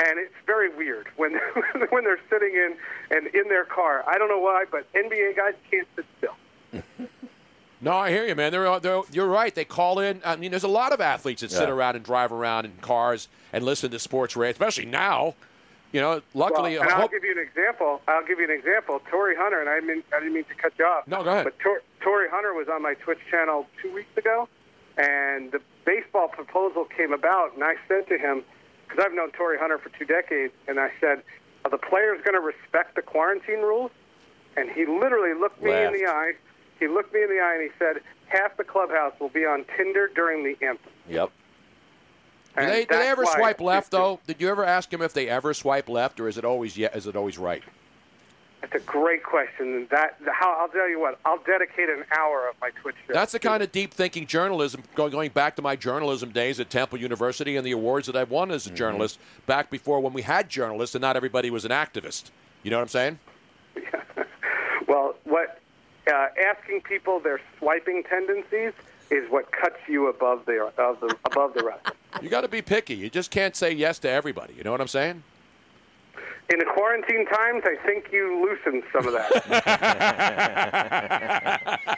and 0.00 0.18
it's 0.18 0.34
very 0.44 0.74
weird 0.74 1.06
when 1.16 1.34
when 1.90 2.02
they're 2.02 2.24
sitting 2.28 2.54
in 2.54 2.74
and 3.16 3.28
in 3.28 3.46
their 3.48 3.64
car. 3.64 4.02
I 4.08 4.18
don't 4.18 4.28
know 4.28 4.40
why, 4.40 4.64
but 4.68 4.92
NBA 4.92 5.36
guys 5.36 5.54
can't 5.70 5.86
sit 5.94 6.06
still. 6.18 6.34
No, 7.84 7.92
I 7.92 8.10
hear 8.10 8.26
you, 8.26 8.34
man. 8.34 8.50
They're, 8.50 8.80
they're, 8.80 9.02
you're 9.12 9.26
right. 9.26 9.54
They 9.54 9.64
call 9.66 9.98
in. 10.00 10.22
I 10.24 10.36
mean, 10.36 10.50
there's 10.50 10.64
a 10.64 10.68
lot 10.68 10.92
of 10.92 11.00
athletes 11.00 11.42
that 11.42 11.50
sit 11.50 11.68
around 11.68 11.96
and 11.96 12.04
drive 12.04 12.32
around 12.32 12.64
in 12.64 12.72
cars 12.80 13.28
and 13.52 13.62
listen 13.64 13.90
to 13.90 13.98
sports 13.98 14.36
radio, 14.36 14.52
especially 14.52 14.86
now. 14.86 15.34
You 15.92 16.00
know, 16.00 16.22
luckily, 16.32 16.72
well, 16.74 16.82
and 16.82 16.90
I 16.90 16.94
I'll 16.94 17.00
hope- 17.02 17.12
give 17.12 17.22
you 17.22 17.32
an 17.32 17.38
example. 17.38 18.00
I'll 18.08 18.24
give 18.26 18.38
you 18.40 18.44
an 18.46 18.50
example. 18.50 19.00
Torii 19.10 19.36
Hunter, 19.36 19.60
and 19.60 19.68
I 19.68 19.74
didn't, 19.74 19.86
mean, 19.88 20.02
I 20.12 20.18
didn't 20.18 20.34
mean 20.34 20.44
to 20.44 20.54
cut 20.54 20.72
you 20.78 20.84
off. 20.86 21.06
No, 21.06 21.22
go 21.22 21.30
ahead. 21.30 21.44
But 21.44 21.58
Tor, 21.60 21.82
Torii 22.00 22.28
Hunter 22.30 22.52
was 22.52 22.68
on 22.68 22.82
my 22.82 22.94
Twitch 22.94 23.20
channel 23.30 23.66
two 23.80 23.92
weeks 23.94 24.16
ago, 24.16 24.48
and 24.96 25.52
the 25.52 25.60
baseball 25.84 26.26
proposal 26.28 26.84
came 26.86 27.12
about, 27.12 27.54
and 27.54 27.62
I 27.62 27.74
said 27.86 28.08
to 28.08 28.18
him, 28.18 28.42
because 28.88 29.04
I've 29.04 29.14
known 29.14 29.30
Torii 29.30 29.58
Hunter 29.58 29.78
for 29.78 29.90
two 29.90 30.04
decades, 30.04 30.52
and 30.66 30.80
I 30.80 30.90
said, 31.00 31.22
are 31.64 31.70
the 31.70 31.78
players 31.78 32.20
going 32.24 32.34
to 32.34 32.40
respect 32.40 32.96
the 32.96 33.02
quarantine 33.02 33.60
rules? 33.60 33.90
And 34.56 34.70
he 34.70 34.86
literally 34.86 35.34
looked 35.38 35.62
me 35.62 35.70
in 35.70 35.92
the 35.92 36.06
eye. 36.06 36.32
He 36.80 36.88
looked 36.88 37.14
me 37.14 37.22
in 37.22 37.28
the 37.28 37.40
eye 37.40 37.54
and 37.54 37.62
he 37.62 37.70
said, 37.78 38.02
half 38.26 38.56
the 38.56 38.64
clubhouse 38.64 39.12
will 39.20 39.28
be 39.28 39.44
on 39.44 39.64
Tinder 39.76 40.10
during 40.14 40.42
the 40.44 40.56
anthem. 40.66 40.92
Yep. 41.08 41.30
do 41.30 42.60
And 42.60 42.70
they, 42.70 42.84
do 42.84 42.96
they 42.96 43.08
ever 43.08 43.24
swipe 43.26 43.60
left 43.60 43.90
though? 43.90 44.20
Did 44.26 44.40
you 44.40 44.48
ever 44.48 44.64
ask 44.64 44.92
him 44.92 45.02
if 45.02 45.12
they 45.12 45.28
ever 45.28 45.54
swipe 45.54 45.88
left, 45.88 46.20
or 46.20 46.28
is 46.28 46.38
it 46.38 46.44
always 46.44 46.76
yeah? 46.76 46.94
Is 46.94 47.06
it 47.06 47.16
always 47.16 47.38
right? 47.38 47.62
That's 48.60 48.82
a 48.82 48.86
great 48.86 49.22
question. 49.22 49.86
That 49.90 50.16
how 50.32 50.56
I'll 50.58 50.68
tell 50.68 50.88
you 50.88 50.98
what. 50.98 51.18
I'll 51.26 51.42
dedicate 51.44 51.90
an 51.90 52.04
hour 52.16 52.48
of 52.48 52.56
my 52.62 52.70
Twitch 52.70 52.94
show. 53.06 53.12
That's 53.12 53.32
the 53.32 53.38
kind 53.38 53.62
of 53.62 53.70
deep 53.72 53.92
thinking 53.92 54.26
journalism 54.26 54.82
going, 54.94 55.12
going 55.12 55.30
back 55.32 55.54
to 55.56 55.62
my 55.62 55.76
journalism 55.76 56.30
days 56.30 56.58
at 56.60 56.70
Temple 56.70 56.98
University 56.98 57.56
and 57.56 57.66
the 57.66 57.72
awards 57.72 58.06
that 58.06 58.16
I've 58.16 58.30
won 58.30 58.50
as 58.50 58.64
a 58.66 58.70
Mm-hmm. 58.70 58.76
journalist 58.76 59.18
back 59.46 59.70
before 59.70 60.00
when 60.00 60.14
we 60.14 60.22
had 60.22 60.48
journalists 60.48 60.94
and 60.94 61.02
not 61.02 61.14
everybody 61.14 61.50
was 61.50 61.66
an 61.66 61.72
activist. 61.72 62.30
You 62.62 62.70
know 62.70 62.78
what 62.78 62.82
I'm 62.82 62.88
saying? 62.88 63.18
Uh, 66.06 66.26
asking 66.46 66.82
people 66.82 67.18
their 67.20 67.40
swiping 67.58 68.02
tendencies 68.02 68.72
is 69.10 69.30
what 69.30 69.50
cuts 69.52 69.78
you 69.88 70.08
above 70.08 70.44
the, 70.46 70.62
of 70.76 71.00
the 71.00 71.16
above 71.24 71.54
the 71.54 71.64
rest. 71.64 71.86
You 72.20 72.28
got 72.28 72.42
to 72.42 72.48
be 72.48 72.62
picky. 72.62 72.94
You 72.94 73.08
just 73.08 73.30
can't 73.30 73.56
say 73.56 73.72
yes 73.72 73.98
to 74.00 74.10
everybody. 74.10 74.54
You 74.54 74.64
know 74.64 74.70
what 74.70 74.80
I'm 74.80 74.88
saying? 74.88 75.22
In 76.50 76.58
the 76.58 76.66
quarantine 76.66 77.24
times, 77.26 77.62
I 77.64 77.76
think 77.86 78.12
you 78.12 78.44
loosened 78.44 78.82
some 78.92 79.06
of 79.06 79.14
that. 79.14 79.30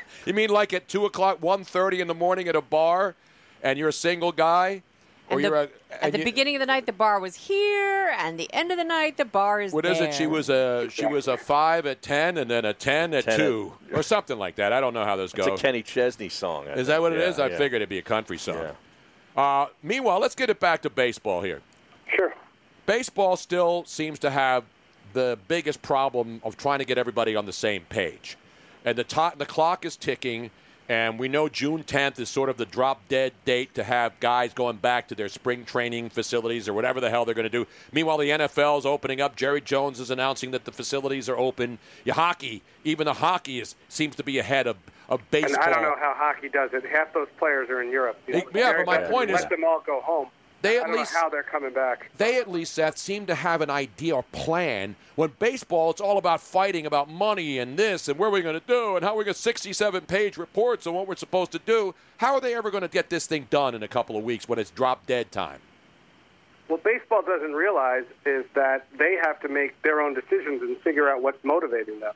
You 0.26 0.34
mean 0.34 0.50
like 0.50 0.72
at 0.72 0.88
two 0.88 1.04
o'clock, 1.06 1.40
1.30 1.40 2.00
in 2.00 2.08
the 2.08 2.14
morning 2.14 2.48
at 2.48 2.56
a 2.56 2.60
bar, 2.60 3.14
and 3.62 3.78
you're 3.78 3.88
a 3.90 3.92
single 3.92 4.32
guy, 4.32 4.82
And 5.28 5.45
the- 5.45 5.54
At 5.90 6.02
and 6.02 6.14
the 6.14 6.18
you- 6.18 6.25
beginning 6.25 6.54
of 6.56 6.61
the 6.61 6.66
night, 6.66 6.87
the 6.87 6.92
bar 6.92 7.18
was 7.18 7.35
here, 7.35 8.14
and 8.18 8.38
the 8.38 8.49
end 8.52 8.71
of 8.71 8.78
the 8.78 8.85
night, 8.85 9.16
the 9.16 9.25
bar 9.25 9.61
is 9.61 9.73
What 9.73 9.83
there. 9.85 9.92
is 9.92 10.00
it? 10.00 10.14
She 10.14 10.26
was 10.26 10.49
a 10.49 10.88
she 10.90 11.04
was 11.06 11.26
a 11.26 11.37
five 11.37 11.85
at 11.87 12.00
ten, 12.02 12.37
and 12.38 12.49
then 12.50 12.64
a 12.64 12.73
ten 12.73 13.12
at 13.12 13.25
10 13.25 13.33
at- 13.35 13.37
two, 13.38 13.73
or 13.92 14.02
something 14.02 14.38
like 14.38 14.54
that. 14.56 14.73
I 14.73 14.80
don't 14.80 14.95
know 14.95 15.04
how 15.04 15.16
those 15.16 15.35
It's 15.35 15.47
go. 15.47 15.54
a 15.54 15.59
Kenny 15.59 15.83
Chesney 15.83 16.28
song. 16.28 16.68
I 16.68 16.75
Is 16.75 16.87
that 16.87 17.00
what 17.00 17.12
it 17.12 17.18
think. 17.18 17.30
is? 17.30 17.40
I 17.40 17.49
yeah. 17.49 17.59
figured 17.59 17.80
it'd 17.83 17.88
be 17.88 17.99
a 17.99 18.02
country 18.02 18.38
song. 18.38 18.76
Uh, 19.37 19.66
meanwhile, 19.83 20.18
let's 20.21 20.35
get 20.35 20.49
it 20.49 20.61
back 20.61 20.83
to 20.83 20.90
baseball 20.90 21.42
here. 21.42 21.61
Sure. 22.14 22.33
Baseball 22.87 23.37
still 23.37 23.85
seems 23.85 24.18
to 24.21 24.30
have 24.30 24.64
the 25.12 25.38
biggest 25.49 25.83
problem 25.83 26.40
of 26.45 26.56
trying 26.56 26.78
to 26.78 26.85
get 26.85 26.99
everybody 26.99 27.35
on 27.35 27.47
the 27.47 27.52
same 27.52 27.83
page, 27.88 28.37
and 28.85 28.97
the 28.97 29.04
to- 29.04 29.33
the 29.37 29.47
clock 29.47 29.85
is 29.85 29.97
ticking. 29.97 30.50
And 30.88 31.19
we 31.19 31.26
know 31.28 31.49
June 31.49 31.83
10th 31.83 32.21
is 32.21 32.28
sort 32.28 32.49
of 32.49 32.59
the 32.59 32.64
drop 32.64 33.09
dead 33.09 33.33
date 33.45 33.75
to 33.75 33.83
have 33.83 34.19
guys 34.21 34.52
going 34.55 34.76
back 34.76 35.09
to 35.09 35.14
their 35.16 35.28
spring 35.28 35.64
training 35.64 36.11
facilities 36.11 36.69
or 36.69 36.75
whatever 36.75 37.00
the 37.00 37.11
hell 37.11 37.25
they're 37.25 37.35
going 37.35 37.43
to 37.43 37.49
do. 37.50 37.66
Meanwhile, 37.93 38.19
the 38.19 38.31
NFL 38.31 38.78
is 38.78 38.87
opening 38.87 39.21
up. 39.21 39.35
Jerry 39.35 39.61
Jones 39.61 39.99
is 39.99 40.11
announcing 40.11 40.52
that 40.52 40.64
the 40.64 40.71
facilities 40.73 41.28
are 41.28 41.37
open. 41.37 41.78
Your 42.05 42.14
hockey, 42.14 42.62
even 42.85 43.07
the 43.07 43.14
hockey, 43.14 43.59
is 43.59 43.75
seems 43.88 44.14
to 44.16 44.23
be 44.23 44.38
ahead 44.38 44.69
of, 44.69 44.76
of 45.09 45.28
baseball. 45.33 45.57
and 45.57 45.64
I 45.64 45.73
don't 45.73 45.83
know 45.83 45.97
how 45.99 46.14
hockey 46.16 46.49
does 46.49 46.71
it. 46.73 46.85
Half 46.87 47.12
those 47.14 47.28
players 47.38 47.69
are 47.69 47.83
in 47.83 47.90
Europe. 47.90 48.19
You 48.28 48.35
know, 48.35 48.43
Yeah, 48.55 48.75
but 48.76 48.87
my 48.87 48.99
point 48.99 49.31
let 49.31 49.40
is- 49.40 49.47
them 49.49 49.64
all 49.64 49.81
go 49.85 50.00
home. 50.02 50.28
They 50.66 50.78
I 50.78 50.80
at 50.82 50.87
don't 50.88 50.96
least- 50.96 51.12
know 51.14 51.20
how 51.20 51.28
they're 51.28 51.42
coming 51.42 51.73
back. 51.73 52.11
they 52.16 52.38
at 52.38 52.50
least 52.50 52.75
Seth 52.75 52.99
seem 52.99 53.26
to 53.26 53.35
have 53.35 53.61
an 53.61 53.70
idea 53.70 54.14
or 54.16 54.23
plan. 54.25 54.96
When 55.14 55.32
baseball, 55.38 55.90
it's 55.90 56.00
all 56.00 56.18
about 56.18 56.40
fighting 56.40 56.87
about 56.87 57.08
money 57.08 57.58
and 57.58 57.76
this 57.78 58.08
and 58.08 58.18
where 58.18 58.30
we're 58.30 58.42
going 58.42 58.58
to 58.61 58.66
do 58.66 58.96
and 58.96 59.04
how 59.04 59.16
we're 59.16 59.25
going 59.25 59.35
to 59.35 59.40
67 59.40 60.02
page 60.06 60.37
reports 60.37 60.87
on 60.87 60.94
what 60.94 61.06
we're 61.08 61.16
supposed 61.16 61.52
to 61.52 61.58
do. 61.61 61.94
How 62.18 62.35
are 62.35 62.40
they 62.40 62.54
ever 62.54 62.70
going 62.70 62.82
to 62.82 62.88
get 62.88 63.11
this 63.11 63.26
thing 63.26 63.46
done 63.50 63.75
in 63.75 63.82
a 63.82 63.88
couple 63.88 64.16
of 64.16 64.25
weeks 64.25 64.49
when 64.49 64.58
it's 64.58 64.70
drop 64.70 65.06
dead 65.06 65.30
time? 65.32 65.61
What 66.68 66.82
baseball 66.82 67.23
doesn't 67.23 67.54
realize 67.54 68.04
is 68.25 68.44
that 68.54 68.87
they 68.99 69.16
have 69.23 69.38
to 69.40 69.49
make 69.49 69.80
their 69.82 70.00
own 70.00 70.14
decisions 70.14 70.62
and 70.62 70.76
figure 70.78 71.08
out 71.08 71.23
what's 71.23 71.42
motivating 71.44 72.00
them. 72.00 72.14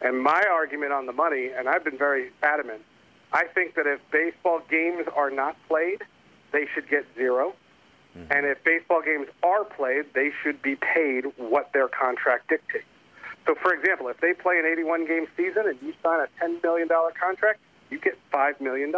And 0.00 0.22
my 0.22 0.42
argument 0.50 0.92
on 0.92 1.06
the 1.06 1.12
money, 1.12 1.50
and 1.54 1.68
I've 1.68 1.82
been 1.84 1.98
very 1.98 2.30
adamant, 2.42 2.82
I 3.32 3.44
think 3.46 3.74
that 3.74 3.86
if 3.86 4.00
baseball 4.12 4.60
games 4.70 5.06
are 5.14 5.30
not 5.30 5.56
played, 5.68 6.02
they 6.52 6.66
should 6.72 6.88
get 6.88 7.04
0 8.14 8.26
And 8.30 8.46
if 8.46 8.62
baseball 8.64 9.02
games 9.02 9.28
are 9.42 9.64
played, 9.64 10.06
they 10.14 10.30
should 10.42 10.60
be 10.62 10.76
paid 10.76 11.24
what 11.36 11.72
their 11.72 11.88
contract 11.88 12.48
dictates. 12.48 12.84
So, 13.46 13.54
for 13.54 13.72
example, 13.72 14.08
if 14.08 14.20
they 14.20 14.34
play 14.34 14.58
an 14.58 14.66
81 14.66 15.06
game 15.06 15.26
season 15.36 15.66
and 15.66 15.78
you 15.82 15.94
sign 16.02 16.20
a 16.20 16.44
$10 16.44 16.62
million 16.62 16.88
contract, 16.88 17.60
you 17.90 17.98
get 17.98 18.18
$5 18.32 18.60
million. 18.60 18.92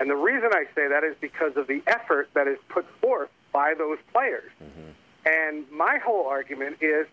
And 0.00 0.10
the 0.10 0.16
reason 0.16 0.50
I 0.52 0.64
say 0.74 0.88
that 0.88 1.02
is 1.02 1.16
because 1.20 1.56
of 1.56 1.66
the 1.66 1.82
effort 1.86 2.28
that 2.34 2.46
is 2.46 2.58
put 2.68 2.86
forth 3.00 3.30
by 3.52 3.74
those 3.76 3.98
players. 4.12 4.50
Mm-hmm. 4.62 4.90
And 5.26 5.70
my 5.72 5.98
whole 5.98 6.26
argument 6.26 6.76
is 6.80 7.06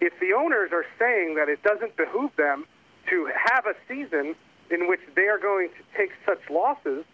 if 0.00 0.12
the 0.20 0.32
owners 0.32 0.70
are 0.72 0.86
saying 0.98 1.34
that 1.34 1.48
it 1.48 1.62
doesn't 1.62 1.96
behoove 1.96 2.30
them 2.36 2.66
to 3.10 3.30
have 3.34 3.66
a 3.66 3.74
season 3.88 4.34
in 4.70 4.88
which 4.88 5.00
they 5.16 5.28
are 5.28 5.38
going 5.38 5.70
to 5.70 5.96
take 5.96 6.10
such 6.24 6.40
losses, 6.50 7.04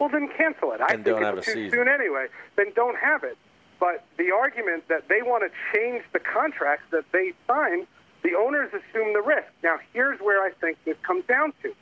well, 0.00 0.08
then 0.08 0.28
cancel 0.36 0.72
it. 0.72 0.80
I 0.80 0.94
And 0.94 1.04
think 1.04 1.18
don't 1.20 1.38
it's 1.38 1.46
have 1.46 1.54
too 1.54 1.70
soon 1.70 1.86
anyway. 1.86 2.26
Then 2.56 2.72
don't 2.74 2.96
have 2.96 3.22
it. 3.22 3.36
But 3.78 4.04
the 4.16 4.32
argument 4.32 4.88
that 4.88 5.08
they 5.08 5.20
want 5.22 5.44
to 5.44 5.50
change 5.78 6.02
the 6.12 6.18
contracts 6.18 6.86
that 6.90 7.04
they 7.12 7.32
signed, 7.46 7.86
the 8.22 8.34
owners 8.34 8.70
assume 8.72 9.12
the 9.12 9.22
risk. 9.22 9.48
Now, 9.62 9.78
here's 9.92 10.18
where 10.20 10.42
I 10.42 10.52
think 10.52 10.78
this 10.84 10.96
comes 11.02 11.24
down 11.26 11.52
to. 11.62 11.74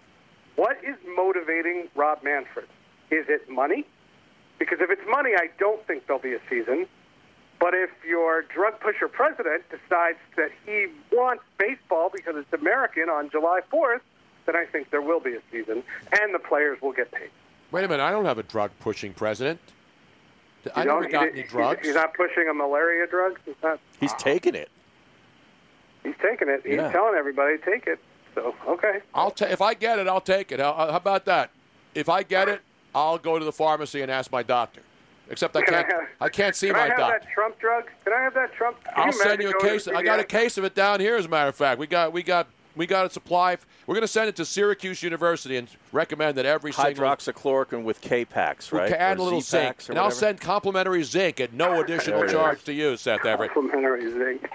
What 0.56 0.78
is 0.84 0.96
motivating 1.16 1.88
Rob 1.94 2.22
Manfred? 2.24 2.66
Is 3.10 3.26
it 3.28 3.48
money? 3.48 3.86
Because 4.58 4.78
if 4.80 4.90
it's 4.90 5.08
money, 5.08 5.30
I 5.36 5.48
don't 5.58 5.84
think 5.86 6.06
there'll 6.06 6.20
be 6.20 6.34
a 6.34 6.40
season. 6.50 6.86
But 7.60 7.74
if 7.74 7.90
your 8.06 8.42
drug 8.42 8.80
pusher 8.80 9.08
president 9.08 9.62
decides 9.70 10.18
that 10.36 10.50
he 10.66 10.86
wants 11.12 11.44
baseball 11.58 12.10
because 12.12 12.34
it's 12.36 12.52
American 12.52 13.08
on 13.08 13.30
July 13.30 13.60
4th, 13.72 14.00
then 14.46 14.56
I 14.56 14.64
think 14.64 14.90
there 14.90 15.02
will 15.02 15.20
be 15.20 15.34
a 15.34 15.40
season, 15.52 15.82
and 16.20 16.34
the 16.34 16.38
players 16.38 16.80
will 16.82 16.92
get 16.92 17.12
paid. 17.12 17.30
Wait 17.70 17.84
a 17.84 17.88
minute. 17.88 18.02
I 18.02 18.10
don't 18.10 18.24
have 18.24 18.38
a 18.38 18.42
drug 18.42 18.70
pushing 18.80 19.12
president. 19.12 19.60
I 20.74 20.80
You 20.82 20.88
never 20.88 21.02
don't- 21.02 21.12
got 21.12 21.28
any 21.28 21.42
drugs. 21.48 21.86
He's 21.86 21.94
not 21.94 22.14
pushing 22.14 22.48
a 22.48 22.54
malaria 22.54 23.06
drug. 23.06 23.38
He's 23.44 23.54
not. 23.62 23.78
He's 24.00 24.12
taking 24.14 24.54
it. 24.54 24.70
He's 26.02 26.14
taking 26.22 26.48
it. 26.48 26.62
He's 26.64 26.76
Yeah. 26.76 26.92
telling 26.92 27.14
everybody 27.16 27.58
take 27.58 27.86
it. 27.86 27.98
So 28.34 28.54
okay. 28.66 29.00
I'll 29.14 29.30
ta- 29.30 29.46
if 29.46 29.60
I 29.62 29.74
get 29.74 29.98
it, 29.98 30.06
I'll 30.08 30.20
take 30.20 30.52
it. 30.52 30.60
How, 30.60 30.72
how 30.74 30.88
about 30.96 31.24
that? 31.26 31.50
If 31.94 32.08
I 32.08 32.22
get 32.22 32.48
it, 32.48 32.60
I'll 32.94 33.18
go 33.18 33.38
to 33.38 33.44
the 33.44 33.52
pharmacy 33.52 34.02
and 34.02 34.10
ask 34.10 34.30
my 34.30 34.42
doctor. 34.42 34.82
Except 35.30 35.54
I 35.56 35.62
Can 35.62 35.74
I 35.74 35.82
can't. 35.82 35.92
have- 35.92 36.08
I 36.22 36.28
can't 36.30 36.56
see 36.56 36.68
Can 36.68 36.76
my 36.76 36.82
I 36.84 36.88
have 36.88 36.96
doctor. 36.98 37.18
that 37.20 37.30
Trump 37.32 37.58
drug? 37.58 37.84
Can 38.04 38.12
I 38.14 38.20
have 38.22 38.34
that 38.34 38.52
Trump? 38.54 38.82
Can 38.84 38.92
I'll 38.96 39.06
you 39.06 39.12
send 39.12 39.42
you 39.42 39.50
a 39.50 39.60
case. 39.60 39.86
I 39.88 40.02
got 40.02 40.20
a 40.20 40.24
case 40.24 40.56
of 40.56 40.64
it 40.64 40.74
down 40.74 41.00
here. 41.00 41.16
As 41.16 41.26
a 41.26 41.28
matter 41.28 41.48
of 41.48 41.56
fact, 41.56 41.78
we 41.78 41.86
got 41.86 42.12
we 42.12 42.22
got 42.22 42.48
we 42.78 42.86
got 42.86 43.04
a 43.04 43.10
supply. 43.10 43.58
We're 43.86 43.94
going 43.94 44.02
to 44.02 44.08
send 44.08 44.28
it 44.28 44.36
to 44.36 44.44
Syracuse 44.44 45.02
University 45.02 45.56
and 45.56 45.68
recommend 45.92 46.38
that 46.38 46.46
every 46.46 46.72
single 46.72 47.04
Hydroxychloroquine 47.04 47.82
with 47.82 48.00
K-Pax, 48.00 48.72
right? 48.72 48.92
and 48.92 49.18
a 49.18 49.22
little 49.22 49.40
zinc, 49.40 49.62
Z-Pax 49.62 49.88
or 49.88 49.92
and 49.92 49.98
I'll 49.98 50.10
send 50.10 50.40
complimentary 50.40 51.02
zinc 51.02 51.40
at 51.40 51.52
no 51.52 51.80
additional 51.80 52.26
charge 52.26 52.58
is. 52.58 52.64
to 52.64 52.72
you, 52.72 52.96
Seth 52.96 53.26
Everett. 53.26 53.52
Complimentary 53.52 54.10
zinc. 54.10 54.48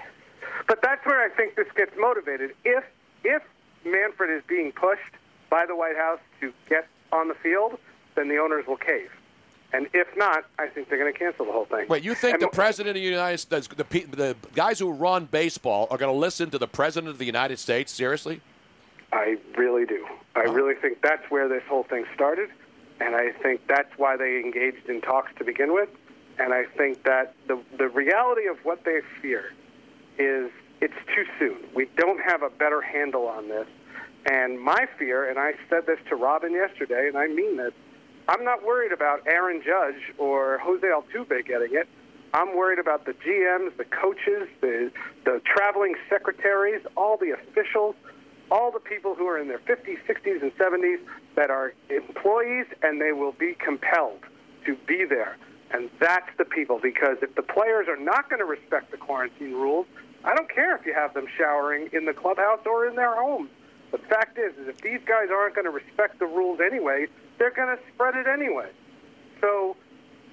But 0.66 0.80
that's 0.82 1.04
where 1.06 1.22
I 1.22 1.28
think 1.28 1.56
this 1.56 1.68
gets 1.76 1.92
motivated. 1.98 2.54
If 2.64 2.84
if 3.22 3.42
Manfred 3.84 4.30
is 4.30 4.42
being 4.48 4.72
pushed 4.72 5.02
by 5.50 5.66
the 5.66 5.76
White 5.76 5.96
House 5.96 6.20
to 6.40 6.52
get 6.68 6.88
on 7.12 7.28
the 7.28 7.34
field, 7.34 7.78
then 8.16 8.28
the 8.28 8.38
owners 8.38 8.66
will 8.66 8.78
cave. 8.78 9.10
And 9.74 9.88
if 9.92 10.06
not, 10.16 10.44
I 10.56 10.68
think 10.68 10.88
they're 10.88 10.98
going 10.98 11.12
to 11.12 11.18
cancel 11.18 11.46
the 11.46 11.50
whole 11.50 11.64
thing. 11.64 11.88
Wait, 11.88 12.04
you 12.04 12.14
think 12.14 12.34
And 12.34 12.42
the 12.42 12.48
president 12.48 12.96
of 12.96 13.02
the 13.02 13.08
United 13.08 13.38
States, 13.38 13.66
the, 13.66 13.82
the 13.82 14.36
guys 14.54 14.78
who 14.78 14.92
run 14.92 15.24
baseball, 15.24 15.88
are 15.90 15.98
going 15.98 16.14
to 16.14 16.18
listen 16.18 16.48
to 16.50 16.58
the 16.58 16.68
president 16.68 17.10
of 17.10 17.18
the 17.18 17.24
United 17.24 17.58
States? 17.58 17.90
Seriously? 17.90 18.40
I 19.12 19.36
really 19.56 19.84
do. 19.84 20.06
I 20.36 20.42
really 20.42 20.76
think 20.76 21.02
that's 21.02 21.28
where 21.28 21.48
this 21.48 21.64
whole 21.68 21.82
thing 21.82 22.04
started, 22.14 22.50
and 23.00 23.16
I 23.16 23.32
think 23.32 23.66
that's 23.66 23.90
why 23.96 24.16
they 24.16 24.38
engaged 24.38 24.88
in 24.88 25.00
talks 25.00 25.32
to 25.38 25.44
begin 25.44 25.74
with. 25.74 25.88
And 26.38 26.52
I 26.52 26.64
think 26.76 27.02
that 27.04 27.34
the 27.48 27.60
the 27.76 27.88
reality 27.88 28.46
of 28.46 28.58
what 28.64 28.84
they 28.84 29.00
fear 29.20 29.52
is 30.18 30.50
it's 30.80 30.94
too 31.14 31.24
soon. 31.38 31.58
We 31.74 31.88
don't 31.96 32.20
have 32.20 32.42
a 32.42 32.50
better 32.50 32.80
handle 32.80 33.26
on 33.26 33.48
this. 33.48 33.66
And 34.26 34.60
my 34.60 34.86
fear, 34.98 35.28
and 35.28 35.38
I 35.38 35.52
said 35.68 35.86
this 35.86 35.98
to 36.08 36.16
Robin 36.16 36.52
yesterday, 36.52 37.08
and 37.08 37.16
I 37.16 37.26
mean 37.26 37.56
this, 37.56 37.72
I'm 38.28 38.44
not 38.44 38.64
worried 38.64 38.92
about 38.92 39.26
Aaron 39.26 39.62
Judge 39.64 40.14
or 40.18 40.58
Jose 40.58 40.86
Altuve 40.86 41.46
getting 41.46 41.74
it. 41.74 41.88
I'm 42.32 42.56
worried 42.56 42.78
about 42.78 43.04
the 43.04 43.12
GMs, 43.12 43.76
the 43.76 43.84
coaches, 43.84 44.48
the 44.60 44.90
the 45.24 45.40
traveling 45.44 45.94
secretaries, 46.08 46.80
all 46.96 47.16
the 47.16 47.30
officials, 47.30 47.94
all 48.50 48.72
the 48.72 48.80
people 48.80 49.14
who 49.14 49.26
are 49.28 49.38
in 49.38 49.48
their 49.48 49.60
50s, 49.60 49.98
60s, 50.08 50.42
and 50.42 50.56
70s 50.56 50.98
that 51.36 51.50
are 51.50 51.74
employees, 51.90 52.66
and 52.82 53.00
they 53.00 53.12
will 53.12 53.32
be 53.32 53.54
compelled 53.54 54.20
to 54.66 54.76
be 54.86 55.04
there. 55.04 55.36
And 55.70 55.90
that's 56.00 56.28
the 56.38 56.44
people, 56.44 56.80
because 56.82 57.18
if 57.22 57.34
the 57.34 57.42
players 57.42 57.88
are 57.88 57.96
not 57.96 58.28
going 58.30 58.40
to 58.40 58.46
respect 58.46 58.90
the 58.90 58.96
quarantine 58.96 59.52
rules, 59.52 59.86
I 60.24 60.34
don't 60.34 60.50
care 60.50 60.76
if 60.76 60.86
you 60.86 60.94
have 60.94 61.14
them 61.14 61.26
showering 61.38 61.88
in 61.92 62.04
the 62.04 62.14
clubhouse 62.14 62.60
or 62.66 62.86
in 62.86 62.96
their 62.96 63.14
homes. 63.14 63.50
The 63.92 63.98
fact 63.98 64.38
is, 64.38 64.52
is 64.56 64.68
if 64.68 64.80
these 64.80 65.00
guys 65.06 65.28
aren't 65.30 65.54
going 65.54 65.66
to 65.66 65.70
respect 65.70 66.18
the 66.18 66.26
rules 66.26 66.60
anyway, 66.60 67.06
they're 67.38 67.50
going 67.50 67.76
to 67.76 67.82
spread 67.92 68.14
it 68.16 68.26
anyway. 68.26 68.70
So 69.40 69.76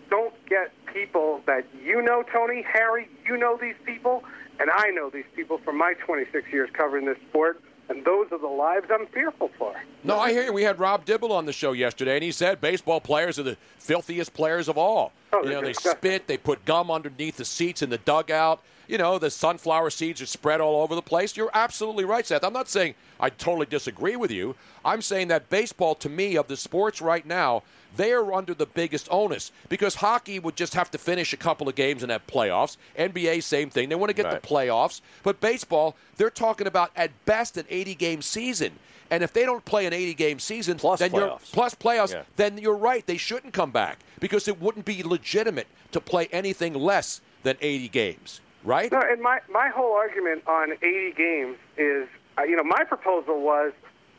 don't 0.10 0.34
get 0.48 0.72
people 0.94 1.42
that 1.48 1.66
you 1.84 2.02
know, 2.02 2.24
Tony, 2.32 2.64
Harry, 2.72 3.10
you 3.26 3.38
know 3.38 3.58
these 3.60 3.76
people, 3.86 4.24
and 4.60 4.70
I 4.70 4.90
know 4.90 5.10
these 5.10 5.26
people 5.36 5.58
from 5.60 5.78
my 5.78 5.94
26 6.06 6.52
years 6.52 6.70
covering 6.74 7.06
this 7.06 7.18
sport, 7.30 7.62
and 7.90 8.06
those 8.06 8.28
are 8.32 8.38
the 8.38 8.48
lives 8.48 8.88
I'm 8.92 9.08
fearful 9.08 9.50
for. 9.58 9.74
No, 10.04 10.20
I 10.20 10.32
hear 10.32 10.44
you. 10.44 10.54
We 10.54 10.64
had 10.64 10.80
Rob 10.80 11.06
Dibble 11.06 11.32
on 11.32 11.46
the 11.46 11.54
show 11.54 11.72
yesterday, 11.74 12.16
and 12.16 12.24
he 12.24 12.32
said 12.32 12.62
baseball 12.62 13.02
players 13.02 13.40
are 13.40 13.44
the 13.44 13.58
filthiest 13.80 14.34
players 14.34 14.68
of 14.68 14.78
all. 14.78 15.12
Oh, 15.34 15.44
you 15.44 15.52
know, 15.52 15.62
they 15.62 15.70
disgusting. 15.70 15.98
spit, 16.00 16.28
they 16.28 16.38
put 16.38 16.64
gum 16.66 16.92
underneath 16.92 17.38
the 17.38 17.46
seats 17.46 17.82
in 17.82 17.90
the 17.90 17.98
dugout. 18.00 18.62
You 18.92 18.98
know, 18.98 19.18
the 19.18 19.30
sunflower 19.30 19.90
seeds 19.92 20.22
are 20.22 20.26
spread 20.26 20.60
all 20.60 20.84
over 20.84 20.96
the 20.96 21.02
place. 21.02 21.38
You're 21.38 21.50
absolutely 21.54 22.04
right, 22.04 22.28
Seth. 22.28 22.44
I'm 22.44 22.52
not 22.52 22.68
saying 22.68 22.96
I 23.22 23.30
totally 23.30 23.66
disagree 23.66 24.18
with 24.18 24.32
you. 24.32 24.54
I'm 24.84 25.02
saying 25.02 25.30
that 25.30 25.50
baseball, 25.50 25.96
to 25.96 26.10
me, 26.10 26.36
of 26.36 26.50
the 26.50 26.58
sports 26.58 27.02
right 27.02 27.26
now, 27.26 27.64
they 27.96 28.12
are 28.12 28.34
under 28.34 28.54
the 28.54 28.66
biggest 28.66 29.08
onus 29.10 29.54
because 29.70 29.96
hockey 29.96 30.40
would 30.40 30.58
just 30.58 30.74
have 30.74 30.92
to 30.92 30.98
finish 30.98 31.32
a 31.32 31.38
couple 31.38 31.70
of 31.70 31.76
games 31.76 32.04
and 32.04 32.12
have 32.12 32.28
playoffs. 32.28 32.76
NBA, 33.00 33.44
same 33.44 33.70
thing. 33.70 33.88
They 33.88 33.96
want 33.96 34.10
to 34.10 34.14
get 34.14 34.30
the 34.30 34.46
playoffs. 34.46 35.00
But 35.24 35.40
baseball, 35.40 35.96
they're 36.18 36.30
talking 36.30 36.68
about 36.68 36.92
at 36.94 37.12
best 37.24 37.56
an 37.56 37.68
80 37.70 37.96
game 37.96 38.22
season. 38.22 38.74
And 39.10 39.24
if 39.24 39.32
they 39.32 39.46
don't 39.46 39.64
play 39.64 39.86
an 39.86 39.94
80 39.94 40.14
game 40.16 40.40
season, 40.40 40.76
then 40.76 41.14
you're 41.14 41.30
playoffs. 41.30 41.52
plus 41.54 41.76
playoffs, 41.76 42.12
Yeah. 42.12 42.24
then 42.36 42.58
you're 42.58 42.76
right. 42.76 43.06
They 43.08 43.16
shouldn't 43.18 43.54
come 43.54 43.72
back 43.72 44.00
because 44.20 44.50
it 44.50 44.60
wouldn't 44.60 44.84
be 44.84 45.02
legitimate 45.02 45.68
to 45.94 46.02
play 46.02 46.28
anything 46.34 46.74
less 46.74 47.22
than 47.44 47.56
80 47.62 47.88
games, 47.88 48.42
right? 48.64 48.92
No, 48.92 49.02
and 49.02 49.22
my, 49.22 49.40
my 49.50 49.70
whole 49.70 49.94
argument 49.94 50.44
on 50.48 50.74
80 50.74 51.14
games 51.16 51.58
is, 51.78 52.08
uh, 52.38 52.44
you 52.44 52.56
know, 52.56 52.64
my 52.64 52.84
proposal 52.84 53.42
was 53.42 53.74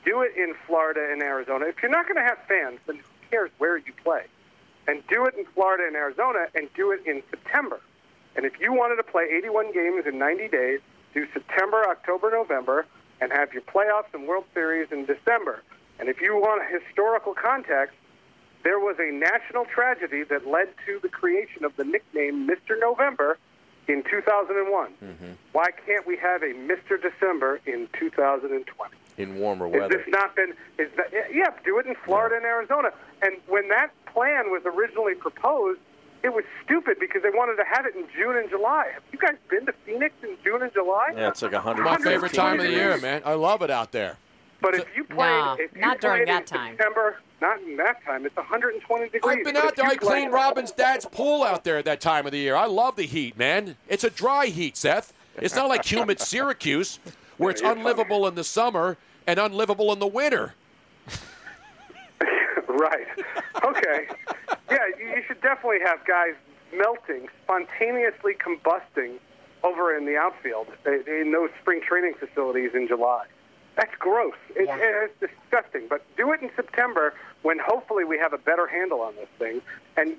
do 0.05 0.23
it 0.23 0.33
in 0.37 0.55
Florida 0.67 1.09
and 1.11 1.23
Arizona. 1.23 1.67
If 1.67 1.77
you're 1.83 1.91
not 1.91 2.07
going 2.07 2.17
to 2.17 2.23
have 2.23 2.39
fans, 2.49 2.81
then 2.87 2.97
who 2.97 3.03
cares 3.31 3.51
where 3.59 3.77
you 3.77 3.93
play? 4.03 4.25
And 4.89 5.03
do 5.09 5.27
it 5.27 5.35
in 5.39 5.45
Florida 5.55 5.85
and 5.87 5.95
Arizona 5.95 6.47
and 6.55 6.69
do 6.75 6.91
it 6.91 7.07
in 7.07 7.23
September. 7.31 7.81
And 8.35 8.45
if 8.45 8.59
you 8.61 8.73
wanted 8.73 8.97
to 8.97 9.05
play 9.05 9.25
81 9.37 9.73
games 9.73 10.05
in 10.07 10.19
90 10.19 10.49
days, 10.49 10.81
do 11.15 11.27
September, 11.33 11.85
October, 11.89 12.31
November, 12.31 12.87
and 13.21 13.31
have 13.31 13.53
your 13.53 13.63
playoffs 13.63 14.13
and 14.13 14.27
World 14.27 14.45
Series 14.55 14.89
in 14.91 15.05
December. 15.05 15.63
And 16.01 16.09
if 16.09 16.21
you 16.21 16.35
want 16.35 16.63
a 16.63 16.81
historical 16.81 17.35
context, 17.35 17.95
there 18.65 18.79
was 18.79 18.97
a 18.99 19.13
national 19.13 19.67
tragedy 19.67 20.25
that 20.25 20.47
led 20.47 20.69
to 20.87 20.99
the 21.03 21.09
creation 21.09 21.65
of 21.65 21.77
the 21.77 21.85
nickname 21.85 22.49
Mr. 22.49 22.79
November 22.79 23.39
in 23.89 24.03
2001. 24.09 24.93
Mm-hmm. 25.03 25.33
Why 25.53 25.67
can't 25.87 26.07
we 26.07 26.17
have 26.17 26.43
a 26.43 26.55
Mr. 26.55 27.01
December 27.01 27.61
in 27.67 27.89
2020? 27.99 28.97
in 29.19 29.37
warmer 29.39 29.69
weather. 29.69 29.83
Has 29.83 29.91
weather. 29.91 30.05
this 30.05 30.13
not 30.13 30.35
been? 30.35 30.55
Is 30.79 30.91
that, 30.97 31.13
yeah, 31.33 31.51
do 31.65 31.79
it 31.79 31.87
in 31.87 31.95
Florida 32.05 32.37
and 32.37 32.45
Arizona. 32.45 32.91
And 33.21 33.37
when 33.47 33.69
that 33.69 33.91
plan 34.07 34.51
was 34.51 34.63
originally 34.65 35.15
proposed, 35.15 35.81
it 36.23 36.33
was 36.33 36.45
stupid 36.65 36.99
because 37.01 37.23
they 37.23 37.31
wanted 37.31 37.57
to 37.57 37.65
have 37.65 37.85
it 37.85 37.97
in 37.97 38.07
June 38.17 38.37
and 38.37 38.49
July. 38.49 38.91
Have 38.95 39.03
you 39.13 39.19
guys 39.19 39.37
been 39.51 39.67
to 39.67 39.73
Phoenix 39.85 40.15
in 40.23 40.37
June 40.45 40.63
and 40.63 40.73
July? 40.73 41.13
Yeah, 41.15 41.29
it's 41.29 41.43
like 41.43 41.53
100. 41.53 41.83
My 41.83 41.97
favorite 41.97 42.33
time 42.33 42.61
of 42.61 42.67
the 42.67 42.71
year, 42.71 42.97
man. 42.99 43.23
I 43.25 43.35
love 43.35 43.63
it 43.63 43.71
out 43.71 43.93
there. 43.93 44.19
But 44.63 44.75
if 44.77 44.87
you 44.97 45.05
played, 45.05 45.19
No, 45.19 45.57
if 45.59 45.75
you 45.75 45.81
not 45.81 46.01
during 46.01 46.25
that 46.27 46.43
in 46.43 46.47
time. 46.47 46.77
September, 46.77 47.17
not 47.41 47.61
in 47.63 47.77
that 47.79 48.03
time. 48.05 48.25
It's 48.25 48.37
120 48.37 49.09
degrees. 49.09 49.37
I've 49.39 49.45
been 49.45 49.57
out 49.57 49.75
there. 49.77 49.85
you 49.87 49.91
I 49.91 49.97
played- 49.97 50.01
cleaned 50.11 50.33
Robin's 50.33 50.71
dad's 50.71 51.05
pool 51.05 51.43
out 51.43 51.65
there 51.65 51.77
at 51.79 51.85
that 51.85 52.01
time 52.01 52.25
of 52.27 52.33
the 52.33 52.39
year. 52.39 52.55
I 52.55 52.67
love 52.67 52.95
the 52.97 53.03
heat, 53.07 53.37
man. 53.37 53.77
It's 53.89 54.05
a 54.05 54.11
dry 54.11 54.47
heat, 54.47 54.77
Seth. 54.77 55.13
It's 55.37 55.57
not 55.57 55.69
like 55.69 55.85
humid 55.85 56.21
Syracuse, 56.31 57.01
where 57.39 57.51
it's 57.51 57.61
unlivable 57.63 58.27
in 58.29 58.35
the 58.37 58.45
summer 58.45 58.97
and 59.27 59.39
unlivable 59.41 59.93
in 59.93 59.99
the 59.99 60.07
winter. 60.07 60.55
right. 62.69 63.07
Okay. 63.65 64.07
Yeah, 64.71 64.79
you 64.99 65.07
you 65.17 65.23
should 65.27 65.41
definitely 65.41 65.81
have 65.85 66.05
guys 66.07 66.35
melting, 66.75 67.29
spontaneously 67.45 68.35
combusting 68.35 69.15
over 69.63 69.97
in 69.97 70.07
the 70.07 70.17
outfield 70.17 70.69
uh, 70.87 70.91
in 71.07 71.33
those 71.33 71.51
spring 71.61 71.81
training 71.87 72.15
facilities 72.19 72.71
in 72.75 72.89
July. 72.89 73.27
That's 73.77 73.95
gross. 73.99 74.35
It, 74.51 74.69
It's 75.05 75.33
disgusting. 75.33 75.87
But 75.89 76.05
do 76.17 76.33
it 76.33 76.43
in 76.43 76.51
September 76.55 77.15
when 77.43 77.59
hopefully 77.59 78.05
we 78.05 78.19
have 78.19 78.33
a 78.33 78.39
better 78.39 78.67
handle 78.67 79.01
on 79.01 79.15
this 79.17 79.29
thing, 79.39 79.61
and 79.97 80.17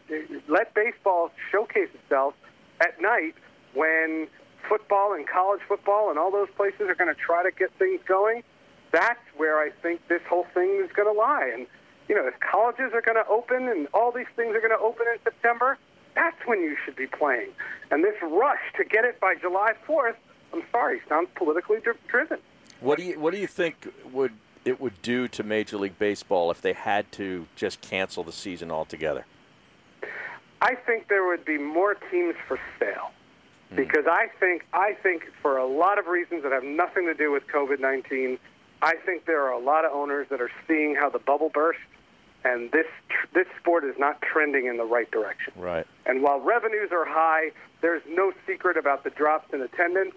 let 0.47 0.73
baseball 0.73 1.31
showcase 1.51 1.89
itself 1.93 2.33
at 2.81 2.99
night 3.01 3.35
when 3.73 4.27
football 4.67 5.13
and 5.13 5.27
college 5.27 5.61
football 5.67 6.09
and 6.09 6.17
all 6.17 6.31
those 6.31 6.49
places 6.55 6.81
are 6.81 6.95
going 6.95 7.13
to 7.13 7.19
try 7.19 7.43
to 7.43 7.51
get 7.51 7.71
things 7.77 8.01
going. 8.07 8.43
That's 8.91 9.19
where 9.37 9.59
I 9.59 9.69
think 9.81 10.07
this 10.07 10.21
whole 10.29 10.45
thing 10.53 10.81
is 10.83 10.91
going 10.91 11.13
to 11.13 11.17
lie. 11.19 11.49
And 11.53 11.67
you 12.07 12.15
know, 12.15 12.27
if 12.27 12.33
colleges 12.39 12.91
are 12.93 13.01
going 13.01 13.17
to 13.17 13.27
open 13.29 13.67
and 13.69 13.87
all 13.93 14.11
these 14.11 14.27
things 14.35 14.55
are 14.55 14.59
going 14.59 14.77
to 14.77 14.83
open 14.83 15.05
in 15.11 15.19
September, 15.23 15.77
that's 16.15 16.37
when 16.45 16.61
you 16.61 16.75
should 16.83 16.95
be 16.95 17.07
playing. 17.07 17.49
And 17.91 18.03
this 18.03 18.15
rush 18.21 18.61
to 18.77 18.83
get 18.83 19.05
it 19.05 19.19
by 19.19 19.35
July 19.39 19.73
4th, 19.87 20.15
I'm 20.53 20.63
sorry, 20.71 21.01
sounds 21.07 21.29
politically 21.35 21.79
dri- 21.79 21.93
driven. 22.07 22.39
What 22.83 22.97
do 22.97 23.05
you 23.05 23.19
What 23.19 23.33
do 23.33 23.39
you 23.39 23.47
think 23.47 23.87
would 24.11 24.33
it 24.65 24.79
would 24.79 25.01
do 25.01 25.27
to 25.29 25.43
Major 25.43 25.77
League 25.77 25.97
Baseball 25.97 26.51
if 26.51 26.61
they 26.61 26.73
had 26.73 27.09
to 27.13 27.47
just 27.55 27.79
cancel 27.79 28.23
the 28.23 28.33
season 28.33 28.71
altogether? 28.71 29.25
I 30.61 30.75
think 30.75 31.07
there 31.07 31.25
would 31.25 31.45
be 31.45 31.57
more 31.57 31.95
teams 31.95 32.35
for 32.47 32.59
sale 32.79 33.11
hmm. 33.69 33.77
because 33.77 34.05
I 34.05 34.27
think 34.37 34.65
I 34.73 34.97
think 35.01 35.31
for 35.41 35.57
a 35.57 35.65
lot 35.65 35.97
of 35.97 36.07
reasons 36.07 36.43
that 36.43 36.51
have 36.51 36.65
nothing 36.65 37.05
to 37.05 37.13
do 37.13 37.31
with 37.31 37.47
COVID-19, 37.47 38.37
I 38.81 38.95
think 39.05 39.25
there 39.25 39.41
are 39.43 39.51
a 39.51 39.59
lot 39.59 39.85
of 39.85 39.93
owners 39.93 40.27
that 40.29 40.41
are 40.41 40.51
seeing 40.67 40.93
how 40.93 41.09
the 41.09 41.19
bubble 41.19 41.49
burst 41.49 41.79
and 42.43 42.69
this 42.71 42.87
this 43.33 43.47
sport 43.61 43.85
is 43.85 43.95
not 43.97 44.21
trending 44.21 44.65
in 44.65 44.75
the 44.75 44.83
right 44.83 45.09
direction. 45.09 45.53
Right. 45.55 45.87
And 46.05 46.21
while 46.21 46.41
revenues 46.41 46.91
are 46.91 47.05
high, 47.05 47.51
there's 47.81 48.03
no 48.09 48.33
secret 48.45 48.75
about 48.75 49.05
the 49.05 49.09
drops 49.09 49.53
in 49.53 49.61
attendance. 49.61 50.15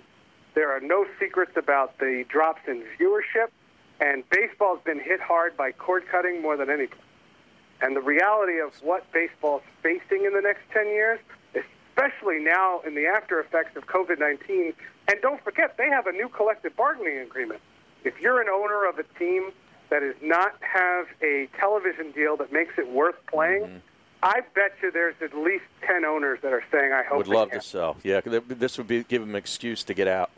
There 0.57 0.75
are 0.75 0.81
no 0.81 1.05
secrets 1.21 1.53
about 1.55 1.99
the 1.99 2.25
drops 2.29 2.62
in 2.66 2.83
viewership. 2.99 3.51
And 4.01 4.29
baseball's 4.31 4.81
been 4.85 4.99
hit 4.99 5.21
hard 5.21 5.57
by 5.57 5.73
cord 5.73 6.05
cutting 6.11 6.42
more 6.42 6.57
than 6.57 6.71
anything. 6.71 6.99
And 7.81 7.95
the 7.95 8.01
reality 8.01 8.59
of 8.59 8.75
what 8.83 9.11
baseball's 9.12 9.62
facing 9.83 10.25
in 10.25 10.33
the 10.35 10.40
next 10.40 10.62
10 10.73 10.87
years, 10.88 11.21
especially 11.55 12.38
now 12.40 12.81
in 12.87 12.95
the 12.95 13.07
after 13.07 13.38
effects 13.38 13.77
of 13.77 13.87
COVID 13.87 14.19
19, 14.19 14.73
and 15.09 15.21
don't 15.21 15.42
forget, 15.45 15.77
they 15.77 15.88
have 15.88 16.07
a 16.07 16.12
new 16.12 16.29
collective 16.29 16.75
bargaining 16.75 17.19
agreement. 17.19 17.61
If 18.05 18.19
you're 18.21 18.40
an 18.40 18.49
owner 18.49 18.88
of 18.88 18.99
a 18.99 19.05
team 19.19 19.51
that 19.90 20.01
does 20.01 20.14
not 20.23 20.55
have 20.61 21.07
a 21.23 21.49
television 21.59 22.12
deal 22.12 22.37
that 22.38 22.53
makes 22.53 22.75
it 22.79 22.90
worth 22.90 23.16
playing, 23.27 23.62
mm-hmm. 23.62 23.77
I 24.23 24.40
bet 24.55 24.73
you 24.83 24.90
there's 24.90 25.14
at 25.23 25.37
least 25.37 25.64
10 25.87 26.05
owners 26.05 26.38
that 26.42 26.53
are 26.53 26.64
saying, 26.73 26.92
I 26.92 27.03
hope 27.03 27.19
Would 27.19 27.29
love 27.29 27.51
can." 27.51 27.61
to 27.61 27.66
sell. 27.66 27.97
Yeah, 28.03 28.21
this 28.21 28.79
would 28.79 28.88
be 28.88 29.05
give 29.05 29.21
them 29.21 29.31
an 29.31 29.37
excuse 29.37 29.85
to 29.85 29.95
get 29.95 30.09
out. 30.09 30.31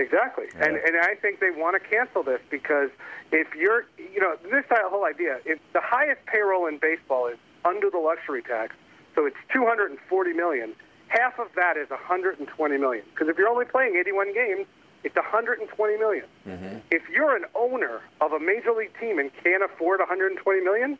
Exactly, 0.00 0.46
and 0.54 0.76
and 0.76 0.96
I 0.96 1.14
think 1.20 1.40
they 1.40 1.50
want 1.50 1.80
to 1.80 1.88
cancel 1.88 2.22
this 2.22 2.40
because 2.50 2.88
if 3.32 3.54
you're, 3.54 3.84
you 3.98 4.20
know, 4.20 4.36
this 4.50 4.64
whole 4.70 5.04
idea, 5.04 5.40
if 5.44 5.58
the 5.74 5.80
highest 5.82 6.24
payroll 6.24 6.66
in 6.66 6.78
baseball 6.78 7.26
is 7.26 7.36
under 7.66 7.90
the 7.90 7.98
luxury 7.98 8.42
tax, 8.42 8.74
so 9.14 9.26
it's 9.26 9.36
240 9.52 10.32
million. 10.32 10.74
Half 11.08 11.38
of 11.38 11.48
that 11.56 11.76
is 11.76 11.90
120 11.90 12.78
million 12.78 13.04
because 13.12 13.28
if 13.28 13.36
you're 13.36 13.48
only 13.48 13.66
playing 13.66 13.96
81 13.96 14.32
games, 14.32 14.66
it's 15.04 15.16
120 15.16 15.98
million. 15.98 16.24
Mm-hmm. 16.46 16.78
If 16.90 17.02
you're 17.12 17.36
an 17.36 17.44
owner 17.54 18.00
of 18.20 18.32
a 18.32 18.40
major 18.40 18.72
league 18.72 18.92
team 18.98 19.18
and 19.18 19.30
can't 19.42 19.62
afford 19.62 19.98
120 20.00 20.60
million, 20.60 20.98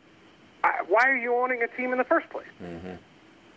I, 0.63 0.83
why 0.87 1.09
are 1.09 1.17
you 1.17 1.35
owning 1.35 1.63
a 1.63 1.67
team 1.75 1.91
in 1.91 1.97
the 1.97 2.03
first 2.03 2.29
place? 2.29 2.53
Mm-hmm. 2.61 2.95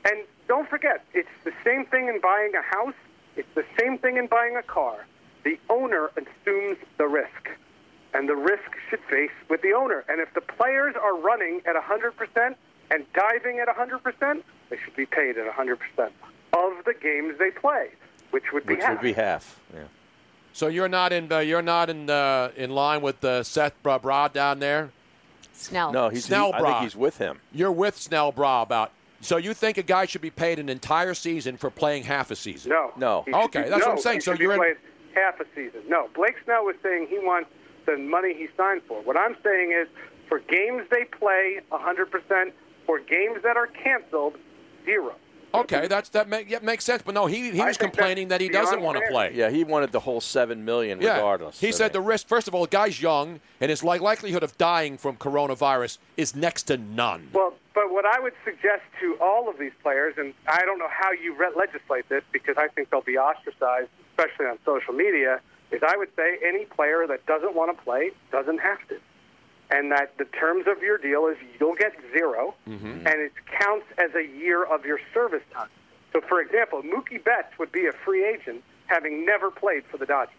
And 0.06 0.24
don't 0.48 0.68
forget, 0.68 1.04
it's 1.12 1.28
the 1.44 1.52
same 1.64 1.86
thing 1.86 2.08
in 2.08 2.20
buying 2.20 2.52
a 2.54 2.62
house. 2.62 2.94
It's 3.36 3.48
the 3.54 3.64
same 3.78 3.98
thing 3.98 4.16
in 4.16 4.26
buying 4.26 4.56
a 4.56 4.62
car. 4.62 5.06
The 5.44 5.58
owner 5.68 6.10
assumes 6.16 6.78
the 6.98 7.06
risk, 7.06 7.48
and 8.14 8.28
the 8.28 8.36
risk 8.36 8.70
should 8.88 9.00
face 9.10 9.30
with 9.48 9.60
the 9.62 9.72
owner. 9.72 10.04
And 10.08 10.20
if 10.20 10.32
the 10.34 10.40
players 10.40 10.94
are 11.00 11.16
running 11.16 11.60
at 11.66 11.76
100% 11.76 12.54
and 12.90 13.04
diving 13.12 13.58
at 13.58 13.68
100%, 13.68 14.42
they 14.70 14.76
should 14.82 14.96
be 14.96 15.06
paid 15.06 15.36
at 15.36 15.46
100% 15.54 15.76
of 16.54 16.84
the 16.84 16.94
games 17.00 17.34
they 17.38 17.50
play, 17.50 17.88
which 18.30 18.44
would 18.52 18.66
be 18.66 18.74
Which 18.74 18.84
half. 18.84 18.92
would 18.94 19.02
be 19.02 19.12
half. 19.12 19.60
Yeah. 19.72 19.80
So 20.52 20.68
you're 20.68 20.88
not 20.88 21.12
in 21.12 21.32
uh, 21.32 21.40
you're 21.40 21.62
not 21.62 21.90
in 21.90 22.08
uh, 22.08 22.52
in 22.56 22.70
line 22.70 23.02
with 23.02 23.24
uh, 23.24 23.42
Seth 23.42 23.74
Bra 23.82 23.98
Bra 23.98 24.28
down 24.28 24.60
there. 24.60 24.90
Snell. 25.52 25.92
No, 25.92 26.08
he's. 26.10 26.26
Snell 26.26 26.52
he, 26.52 26.58
I 26.58 26.62
think 26.62 26.76
he's 26.84 26.94
with 26.94 27.18
him. 27.18 27.40
You're 27.52 27.72
with 27.72 27.96
Snell 27.98 28.30
Bra 28.30 28.62
about. 28.62 28.92
So 29.20 29.36
you 29.36 29.52
think 29.52 29.78
a 29.78 29.82
guy 29.82 30.06
should 30.06 30.20
be 30.20 30.30
paid 30.30 30.60
an 30.60 30.68
entire 30.68 31.14
season 31.14 31.56
for 31.56 31.70
playing 31.70 32.04
half 32.04 32.30
a 32.30 32.36
season? 32.36 32.70
No. 32.70 32.92
No. 32.96 33.22
He 33.26 33.32
Okay, 33.34 33.64
be- 33.64 33.68
that's 33.68 33.82
what 33.84 33.92
I'm 33.92 33.98
saying. 33.98 34.20
So 34.20 34.32
you're 34.34 34.52
in- 34.52 34.58
played 34.58 34.76
half 35.14 35.40
a 35.40 35.44
season. 35.54 35.82
No, 35.88 36.08
Blake 36.14 36.36
Snell 36.44 36.64
was 36.64 36.76
saying 36.82 37.06
he 37.08 37.18
wants 37.18 37.50
the 37.86 37.96
money 37.98 38.34
he 38.34 38.48
signed 38.56 38.82
for. 38.88 39.02
What 39.02 39.16
I'm 39.16 39.36
saying 39.44 39.72
is, 39.72 39.88
for 40.28 40.38
games 40.40 40.82
they 40.90 41.04
play, 41.04 41.60
100%. 41.72 42.52
For 42.86 42.98
games 42.98 43.38
that 43.42 43.56
are 43.56 43.66
canceled, 43.68 44.36
zero. 44.84 45.14
Okay, 45.54 45.86
that's 45.86 46.08
that 46.10 46.28
make, 46.28 46.50
yeah, 46.50 46.58
makes 46.62 46.84
sense. 46.84 47.00
But 47.02 47.14
no, 47.14 47.26
he 47.26 47.50
he 47.52 47.60
I 47.60 47.66
was 47.68 47.78
complaining 47.78 48.28
that 48.28 48.40
he 48.40 48.48
doesn't 48.48 48.80
want 48.80 48.98
to 48.98 49.04
play. 49.08 49.30
Yeah, 49.34 49.50
he 49.50 49.62
wanted 49.62 49.92
the 49.92 50.00
whole 50.00 50.20
seven 50.20 50.64
million 50.64 51.00
Yeah. 51.00 51.14
regardless. 51.14 51.60
He 51.60 51.70
So 51.70 51.78
said 51.78 51.88
they- 51.90 51.92
the 51.94 52.00
risk. 52.00 52.26
First 52.26 52.48
of 52.48 52.54
all, 52.54 52.62
the 52.62 52.68
guy's 52.70 53.00
young, 53.00 53.40
and 53.60 53.70
his 53.70 53.84
like 53.84 54.00
likelihood 54.00 54.42
of 54.42 54.58
dying 54.58 54.98
from 54.98 55.16
coronavirus 55.16 55.98
is 56.16 56.34
next 56.34 56.64
to 56.64 56.76
none. 56.76 57.28
Well, 57.32 57.54
but 57.74 57.90
what 57.90 58.06
I 58.06 58.20
would 58.20 58.34
suggest 58.44 58.82
to 59.00 59.16
all 59.20 59.48
of 59.48 59.58
these 59.58 59.72
players, 59.82 60.14
and 60.16 60.32
I 60.46 60.64
don't 60.64 60.78
know 60.78 60.88
how 60.90 61.10
you 61.12 61.34
re- 61.34 61.52
legislate 61.56 62.08
this 62.08 62.22
because 62.32 62.56
I 62.56 62.68
think 62.68 62.90
they'll 62.90 63.02
be 63.02 63.18
ostracized, 63.18 63.88
especially 64.10 64.46
on 64.46 64.58
social 64.64 64.94
media, 64.94 65.40
is 65.70 65.82
I 65.86 65.96
would 65.96 66.10
say 66.14 66.38
any 66.46 66.66
player 66.66 67.06
that 67.08 67.26
doesn't 67.26 67.54
want 67.54 67.76
to 67.76 67.82
play 67.84 68.12
doesn't 68.30 68.58
have 68.58 68.78
to. 68.88 68.98
And 69.70 69.90
that 69.90 70.16
the 70.18 70.24
terms 70.26 70.66
of 70.68 70.82
your 70.82 70.98
deal 70.98 71.26
is 71.26 71.36
you'll 71.58 71.74
get 71.74 71.92
0 72.12 72.54
Mm-hmm. 72.68 73.06
and 73.06 73.20
it 73.20 73.32
counts 73.58 73.86
as 73.98 74.14
a 74.14 74.22
year 74.22 74.62
of 74.64 74.84
your 74.84 75.00
service 75.12 75.42
time. 75.52 75.68
So, 76.12 76.20
for 76.20 76.40
example, 76.40 76.82
Mookie 76.82 77.22
Betts 77.22 77.58
would 77.58 77.72
be 77.72 77.86
a 77.86 77.92
free 78.04 78.24
agent 78.24 78.62
having 78.86 79.26
never 79.26 79.50
played 79.50 79.84
for 79.90 79.96
the 79.96 80.06
Dodgers. 80.06 80.34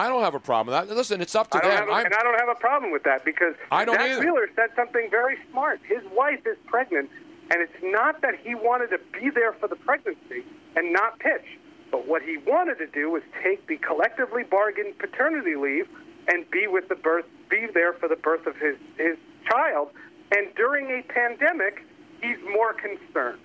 I 0.00 0.08
don't 0.08 0.22
have 0.22 0.34
a 0.34 0.40
problem 0.40 0.74
with 0.74 0.88
that. 0.88 0.96
Listen, 0.96 1.20
it's 1.20 1.34
up 1.34 1.50
to 1.50 1.58
them. 1.58 1.70
have 1.70 1.82
and 1.82 2.14
I 2.14 2.22
don't 2.22 2.38
have 2.38 2.48
a 2.48 2.58
problem 2.58 2.90
with 2.90 3.02
that 3.02 3.22
because 3.22 3.54
I 3.70 3.84
don't 3.84 3.96
Zack 3.96 4.10
either. 4.10 4.20
Wheeler 4.20 4.48
said 4.56 4.70
something 4.74 5.08
very 5.10 5.36
smart. 5.50 5.78
His 5.86 6.02
wife 6.16 6.40
is 6.46 6.56
pregnant, 6.66 7.10
and 7.50 7.60
it's 7.60 7.82
not 7.82 8.22
that 8.22 8.34
he 8.42 8.54
wanted 8.54 8.88
to 8.90 9.00
be 9.12 9.28
there 9.28 9.52
for 9.52 9.68
the 9.68 9.76
pregnancy 9.76 10.42
and 10.74 10.94
not 10.94 11.18
pitch, 11.18 11.44
but 11.90 12.08
what 12.08 12.22
he 12.22 12.38
wanted 12.38 12.78
to 12.78 12.86
do 12.86 13.10
was 13.10 13.22
take 13.44 13.66
the 13.66 13.76
collectively 13.76 14.42
bargained 14.42 14.96
paternity 14.98 15.54
leave 15.54 15.86
and 16.28 16.50
be 16.50 16.66
with 16.66 16.88
the 16.88 16.94
birth, 16.94 17.26
be 17.50 17.66
there 17.74 17.92
for 17.92 18.08
the 18.08 18.16
birth 18.16 18.46
of 18.46 18.56
his 18.56 18.76
his 18.96 19.18
child. 19.50 19.90
And 20.34 20.48
during 20.54 20.86
a 20.86 21.02
pandemic, 21.12 21.84
he's 22.22 22.38
more 22.54 22.72
concerned. 22.72 23.40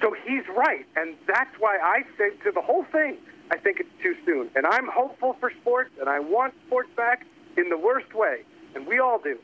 So 0.00 0.14
he's 0.24 0.44
right, 0.56 0.86
and 0.96 1.14
that's 1.26 1.54
why 1.58 1.76
I 1.76 2.04
say 2.16 2.30
to 2.44 2.52
the 2.52 2.62
whole 2.62 2.84
thing, 2.84 3.18
I 3.50 3.56
think 3.56 3.80
it's 3.80 4.02
too 4.02 4.14
soon. 4.24 4.50
And 4.54 4.66
I'm 4.66 4.86
hopeful 4.88 5.36
for 5.40 5.50
sports, 5.60 5.90
and 6.00 6.08
I 6.08 6.20
want 6.20 6.54
sports 6.66 6.90
back 6.96 7.26
in 7.56 7.68
the 7.68 7.78
worst 7.78 8.14
way, 8.14 8.44
and 8.74 8.86
we 8.86 8.98
all 8.98 9.18
do. 9.18 9.38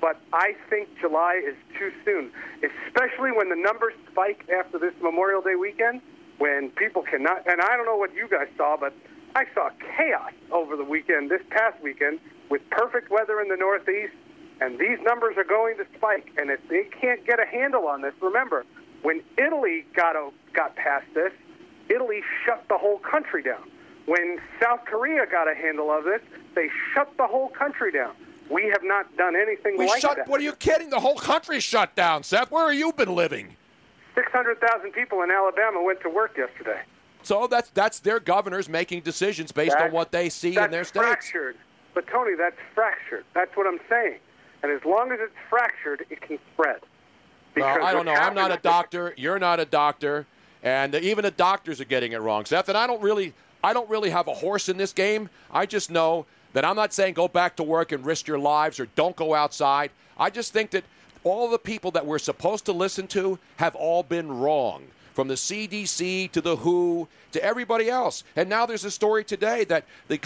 But 0.00 0.18
I 0.32 0.56
think 0.70 0.88
July 1.00 1.42
is 1.46 1.54
too 1.78 1.92
soon, 2.04 2.32
especially 2.64 3.32
when 3.32 3.50
the 3.50 3.56
numbers 3.56 3.92
spike 4.10 4.48
after 4.48 4.78
this 4.78 4.94
Memorial 5.02 5.42
Day 5.42 5.56
weekend, 5.56 6.00
when 6.38 6.70
people 6.70 7.02
cannot. 7.02 7.46
And 7.46 7.60
I 7.60 7.76
don't 7.76 7.84
know 7.84 7.96
what 7.96 8.14
you 8.14 8.26
guys 8.26 8.48
saw, 8.56 8.76
but 8.78 8.94
I 9.34 9.44
saw 9.54 9.68
chaos 9.96 10.32
over 10.50 10.74
the 10.76 10.84
weekend, 10.84 11.30
this 11.30 11.42
past 11.50 11.80
weekend, 11.82 12.18
with 12.48 12.62
perfect 12.70 13.10
weather 13.10 13.40
in 13.40 13.48
the 13.48 13.56
Northeast, 13.56 14.14
and 14.60 14.78
these 14.78 14.98
numbers 15.02 15.36
are 15.36 15.44
going 15.44 15.76
to 15.76 15.86
spike. 15.96 16.32
And 16.38 16.50
if 16.50 16.60
they 16.68 16.84
can't 16.98 17.24
get 17.26 17.38
a 17.38 17.46
handle 17.46 17.86
on 17.86 18.00
this, 18.00 18.14
remember, 18.22 18.64
when 19.02 19.22
Italy 19.36 19.84
got 19.94 20.16
got 20.54 20.74
past 20.76 21.06
this, 21.14 21.32
Italy 21.90 22.22
shut 22.46 22.64
the 22.68 22.78
whole 22.78 22.98
country 22.98 23.42
down. 23.42 23.68
When 24.06 24.40
South 24.62 24.84
Korea 24.86 25.26
got 25.26 25.50
a 25.50 25.54
handle 25.54 25.90
of 25.90 26.04
this, 26.04 26.22
they 26.54 26.70
shut 26.94 27.12
the 27.16 27.26
whole 27.26 27.48
country 27.48 27.92
down. 27.92 28.12
We 28.48 28.64
have 28.66 28.82
not 28.82 29.16
done 29.16 29.36
anything 29.36 29.76
we 29.76 29.86
like 29.86 30.00
shut. 30.00 30.16
that. 30.16 30.28
What 30.28 30.40
are 30.40 30.44
you 30.44 30.52
kidding? 30.52 30.90
The 30.90 31.00
whole 31.00 31.16
country's 31.16 31.62
shut 31.62 31.94
down, 31.94 32.22
Seth. 32.22 32.50
Where 32.50 32.70
have 32.70 32.78
you 32.78 32.92
been 32.92 33.14
living? 33.14 33.56
600,000 34.14 34.92
people 34.92 35.22
in 35.22 35.30
Alabama 35.30 35.82
went 35.82 36.00
to 36.00 36.08
work 36.08 36.36
yesterday. 36.36 36.80
So 37.22 37.46
that's 37.46 37.70
that's 37.70 38.00
their 38.00 38.18
governors 38.18 38.68
making 38.68 39.02
decisions 39.02 39.52
based 39.52 39.76
on 39.76 39.92
what 39.92 40.10
they 40.10 40.30
see 40.30 40.56
in 40.56 40.70
their 40.70 40.84
states. 40.84 41.04
fractured. 41.04 41.56
But 41.94 42.06
Tony, 42.06 42.34
that's 42.34 42.56
fractured. 42.74 43.24
That's 43.34 43.54
what 43.56 43.66
I'm 43.66 43.80
saying. 43.88 44.18
And 44.62 44.72
as 44.72 44.84
long 44.84 45.12
as 45.12 45.18
it's 45.20 45.34
fractured, 45.48 46.06
it 46.08 46.20
can 46.20 46.38
spread. 46.52 46.80
Well, 47.56 47.84
I 47.84 47.92
don't 47.92 48.06
know. 48.06 48.14
I'm 48.14 48.34
not 48.34 48.52
a 48.52 48.56
doctor. 48.56 49.14
You're 49.16 49.38
not 49.38 49.60
a 49.60 49.64
doctor, 49.64 50.26
and 50.62 50.94
even 50.94 51.22
the 51.24 51.30
doctors 51.30 51.80
are 51.80 51.86
getting 51.86 52.12
it 52.12 52.18
wrong, 52.18 52.44
Seth. 52.44 52.68
And 52.68 52.76
I 52.76 52.86
don't 52.86 53.02
really, 53.02 53.32
I 53.62 53.72
don't 53.72 53.88
really 53.88 54.10
have 54.10 54.28
a 54.28 54.34
horse 54.34 54.68
in 54.68 54.76
this 54.76 54.92
game. 54.92 55.28
I 55.50 55.66
just 55.66 55.90
know 55.90 56.26
that 56.52 56.64
I'm 56.64 56.76
not 56.76 56.92
saying 56.92 57.14
go 57.14 57.28
back 57.28 57.56
to 57.56 57.62
work 57.62 57.92
and 57.92 58.04
risk 58.04 58.26
your 58.26 58.38
lives 58.38 58.80
or 58.80 58.86
don't 58.96 59.16
go 59.16 59.34
outside. 59.34 59.90
I 60.18 60.30
just 60.30 60.52
think 60.52 60.70
that 60.72 60.84
all 61.24 61.50
the 61.50 61.58
people 61.58 61.90
that 61.92 62.06
we're 62.06 62.18
supposed 62.18 62.64
to 62.66 62.72
listen 62.72 63.06
to 63.08 63.38
have 63.56 63.74
all 63.74 64.02
been 64.02 64.30
wrong. 64.38 64.84
From 65.14 65.26
the 65.28 65.34
CDC 65.34 66.30
to 66.30 66.40
the 66.40 66.56
WHO 66.56 67.08
to 67.32 67.44
everybody 67.44 67.90
else, 67.90 68.22
and 68.36 68.48
now 68.48 68.64
there's 68.64 68.84
a 68.84 68.90
story 68.90 69.22
today 69.24 69.64
that 69.64 69.84
the 70.08 70.18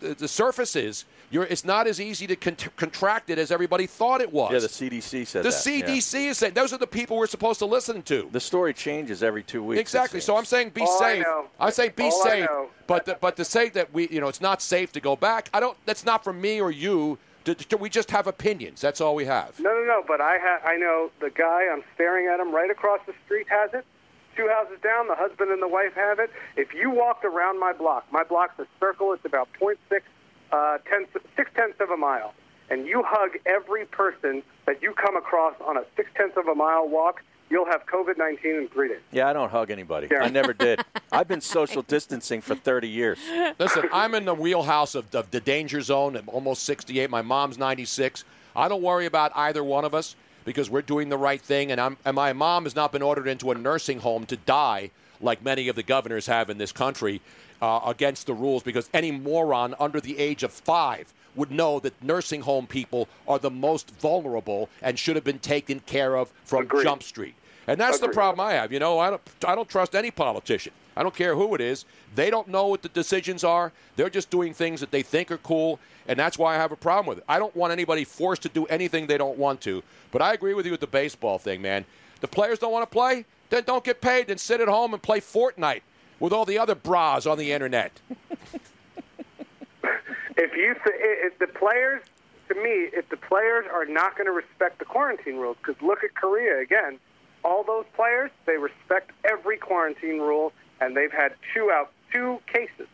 the 0.00 0.28
surfaces, 0.28 1.04
you're, 1.32 1.44
it's 1.44 1.64
not 1.64 1.86
as 1.88 2.00
easy 2.00 2.26
to 2.28 2.36
con- 2.36 2.56
contract 2.76 3.30
it 3.30 3.38
as 3.38 3.50
everybody 3.50 3.86
thought 3.86 4.20
it 4.20 4.32
was. 4.32 4.52
Yeah, 4.52 4.58
the 4.60 4.68
CDC 4.68 5.26
said 5.26 5.42
The 5.44 5.48
that. 5.50 5.66
yeah. 5.66 5.86
CDC 5.86 6.26
is 6.30 6.38
saying 6.38 6.54
those 6.54 6.72
are 6.72 6.78
the 6.78 6.86
people 6.86 7.16
we're 7.16 7.26
supposed 7.26 7.58
to 7.60 7.66
listen 7.66 8.02
to. 8.02 8.28
The 8.30 8.38
story 8.40 8.72
changes 8.74 9.22
every 9.22 9.42
two 9.42 9.64
weeks. 9.64 9.80
Exactly. 9.80 10.20
So 10.20 10.36
I'm 10.36 10.44
saying 10.44 10.70
be 10.70 10.82
All 10.82 10.98
safe. 10.98 11.24
know- 11.24 11.46
I 11.58 11.70
say 11.70 11.88
be 11.88 12.04
all 12.04 12.10
safe. 12.22 12.48
But 12.86 13.06
the, 13.06 13.16
but 13.20 13.36
to 13.36 13.44
say 13.44 13.70
that 13.70 13.92
we 13.92 14.06
you 14.08 14.20
know 14.20 14.28
it's 14.28 14.40
not 14.40 14.60
safe 14.62 14.92
to 14.92 15.00
go 15.00 15.16
back, 15.16 15.48
I 15.54 15.60
don't. 15.60 15.76
That's 15.86 16.04
not 16.04 16.22
from 16.22 16.40
me 16.40 16.60
or 16.60 16.70
you. 16.70 17.18
Do, 17.44 17.54
do 17.56 17.76
we 17.76 17.88
just 17.88 18.10
have 18.12 18.28
opinions? 18.28 18.80
That's 18.80 19.00
all 19.00 19.16
we 19.16 19.24
have. 19.24 19.58
No, 19.58 19.70
no, 19.74 19.84
no. 19.84 20.04
But 20.06 20.20
I 20.20 20.38
ha- 20.40 20.60
I 20.64 20.76
know 20.76 21.10
the 21.20 21.30
guy. 21.30 21.66
I'm 21.72 21.82
staring 21.94 22.28
at 22.28 22.38
him 22.38 22.54
right 22.54 22.70
across 22.70 23.00
the 23.06 23.14
street 23.24 23.46
has 23.48 23.72
it. 23.74 23.84
Two 24.36 24.48
houses 24.48 24.78
down, 24.82 25.08
the 25.08 25.14
husband 25.14 25.50
and 25.50 25.60
the 25.60 25.68
wife 25.68 25.92
have 25.94 26.18
it. 26.18 26.30
If 26.56 26.72
you 26.72 26.90
walked 26.90 27.24
around 27.24 27.58
my 27.60 27.72
block, 27.72 28.06
my 28.12 28.22
block's 28.24 28.58
a 28.58 28.66
circle. 28.80 29.12
It's 29.12 29.24
about 29.26 29.48
0.6 29.60 29.76
uh, 30.52 30.78
tenths, 30.88 31.12
six 31.36 31.50
tenths 31.54 31.80
of 31.80 31.90
a 31.90 31.96
mile, 31.96 32.34
and 32.70 32.86
you 32.86 33.02
hug 33.06 33.30
every 33.46 33.86
person 33.86 34.42
that 34.66 34.82
you 34.82 34.92
come 34.94 35.16
across 35.16 35.54
on 35.64 35.76
a 35.76 35.84
six 35.96 36.10
tenths 36.14 36.36
of 36.36 36.46
a 36.46 36.54
mile 36.54 36.88
walk, 36.88 37.22
you'll 37.50 37.66
have 37.66 37.84
COVID 37.86 38.16
19 38.18 38.54
in 38.54 38.68
three 38.68 38.88
days. 38.88 39.00
Yeah, 39.10 39.28
I 39.28 39.32
don't 39.32 39.50
hug 39.50 39.70
anybody. 39.70 40.08
Yeah. 40.10 40.22
I 40.22 40.28
never 40.28 40.52
did. 40.52 40.80
I've 41.12 41.28
been 41.28 41.40
social 41.40 41.82
distancing 41.82 42.40
for 42.40 42.54
30 42.54 42.88
years. 42.88 43.18
Listen, 43.58 43.88
I'm 43.92 44.14
in 44.14 44.24
the 44.24 44.34
wheelhouse 44.34 44.94
of, 44.94 45.14
of 45.14 45.30
the 45.30 45.40
danger 45.40 45.80
zone. 45.80 46.16
I'm 46.16 46.28
almost 46.28 46.64
68. 46.64 47.10
My 47.10 47.22
mom's 47.22 47.58
96. 47.58 48.24
I 48.54 48.68
don't 48.68 48.82
worry 48.82 49.06
about 49.06 49.32
either 49.34 49.64
one 49.64 49.84
of 49.84 49.94
us 49.94 50.16
because 50.44 50.70
we're 50.70 50.82
doing 50.82 51.08
the 51.08 51.18
right 51.18 51.40
thing. 51.40 51.70
And, 51.70 51.80
I'm, 51.80 51.96
and 52.04 52.14
my 52.16 52.32
mom 52.32 52.64
has 52.64 52.74
not 52.74 52.92
been 52.92 53.02
ordered 53.02 53.28
into 53.28 53.50
a 53.50 53.54
nursing 53.54 54.00
home 54.00 54.26
to 54.26 54.36
die 54.36 54.90
like 55.20 55.42
many 55.42 55.68
of 55.68 55.76
the 55.76 55.82
governors 55.82 56.26
have 56.26 56.50
in 56.50 56.58
this 56.58 56.72
country 56.72 57.20
uh, 57.62 57.80
against 57.86 58.26
the 58.26 58.34
rules 58.34 58.62
because 58.62 58.90
any 58.92 59.12
moron 59.12 59.74
under 59.78 60.00
the 60.00 60.18
age 60.18 60.42
of 60.42 60.52
five 60.52 61.14
would 61.34 61.50
know 61.50 61.78
that 61.80 61.94
nursing 62.02 62.42
home 62.42 62.66
people 62.66 63.08
are 63.26 63.38
the 63.38 63.50
most 63.50 63.90
vulnerable 63.92 64.68
and 64.82 64.98
should 64.98 65.14
have 65.14 65.24
been 65.24 65.38
taken 65.38 65.80
care 65.80 66.16
of 66.16 66.30
from 66.44 66.68
Jump 66.82 67.02
Street. 67.02 67.34
And 67.68 67.80
that's 67.80 68.00
the 68.00 68.08
problem 68.08 68.44
I 68.44 68.54
have. 68.54 68.72
You 68.72 68.80
know, 68.80 68.98
I 68.98 69.10
don't, 69.10 69.22
I 69.46 69.54
don't 69.54 69.68
trust 69.68 69.94
any 69.94 70.10
politician. 70.10 70.72
I 70.96 71.02
don't 71.02 71.14
care 71.14 71.36
who 71.36 71.54
it 71.54 71.60
is. 71.60 71.84
They 72.14 72.28
don't 72.28 72.48
know 72.48 72.66
what 72.66 72.82
the 72.82 72.88
decisions 72.88 73.44
are. 73.44 73.72
They're 73.96 74.10
just 74.10 74.28
doing 74.28 74.52
things 74.52 74.80
that 74.80 74.90
they 74.90 75.02
think 75.02 75.30
are 75.30 75.38
cool, 75.38 75.78
and 76.06 76.18
that's 76.18 76.36
why 76.36 76.54
I 76.54 76.58
have 76.58 76.72
a 76.72 76.76
problem 76.76 77.06
with 77.06 77.18
it. 77.18 77.24
I 77.28 77.38
don't 77.38 77.54
want 77.56 77.72
anybody 77.72 78.04
forced 78.04 78.42
to 78.42 78.48
do 78.48 78.66
anything 78.66 79.06
they 79.06 79.16
don't 79.16 79.38
want 79.38 79.60
to. 79.62 79.82
But 80.10 80.20
I 80.20 80.34
agree 80.34 80.52
with 80.52 80.66
you 80.66 80.72
with 80.72 80.80
the 80.80 80.86
baseball 80.88 81.38
thing, 81.38 81.62
man. 81.62 81.86
The 82.20 82.28
players 82.28 82.58
don't 82.58 82.72
want 82.72 82.82
to 82.82 82.92
play, 82.92 83.24
then 83.48 83.62
don't 83.64 83.84
get 83.84 84.00
paid, 84.00 84.26
then 84.26 84.38
sit 84.38 84.60
at 84.60 84.68
home 84.68 84.92
and 84.92 85.02
play 85.02 85.20
Fortnite 85.20 85.82
with 86.22 86.32
all 86.32 86.44
the 86.44 86.56
other 86.56 86.76
bras 86.76 87.26
on 87.26 87.36
the 87.36 87.52
internet. 87.52 87.92
If 90.34 90.56
you 90.56 90.72
th- 90.74 90.96
if 90.96 91.38
the 91.38 91.46
players, 91.46 92.00
to 92.48 92.54
me, 92.54 92.88
if 92.94 93.06
the 93.10 93.18
players 93.18 93.66
are 93.72 93.84
not 93.84 94.16
going 94.16 94.24
to 94.24 94.32
respect 94.32 94.78
the 94.78 94.84
quarantine 94.86 95.36
rules, 95.36 95.58
because 95.58 95.80
look 95.82 96.02
at 96.02 96.14
Korea 96.14 96.58
again, 96.58 96.98
all 97.44 97.62
those 97.62 97.84
players 97.94 98.30
they 98.46 98.56
respect 98.56 99.10
every 99.30 99.58
quarantine 99.58 100.18
rule, 100.20 100.52
and 100.80 100.96
they've 100.96 101.12
had 101.12 101.34
two 101.52 101.70
out 101.70 101.92
two 102.10 102.40
cases 102.50 102.86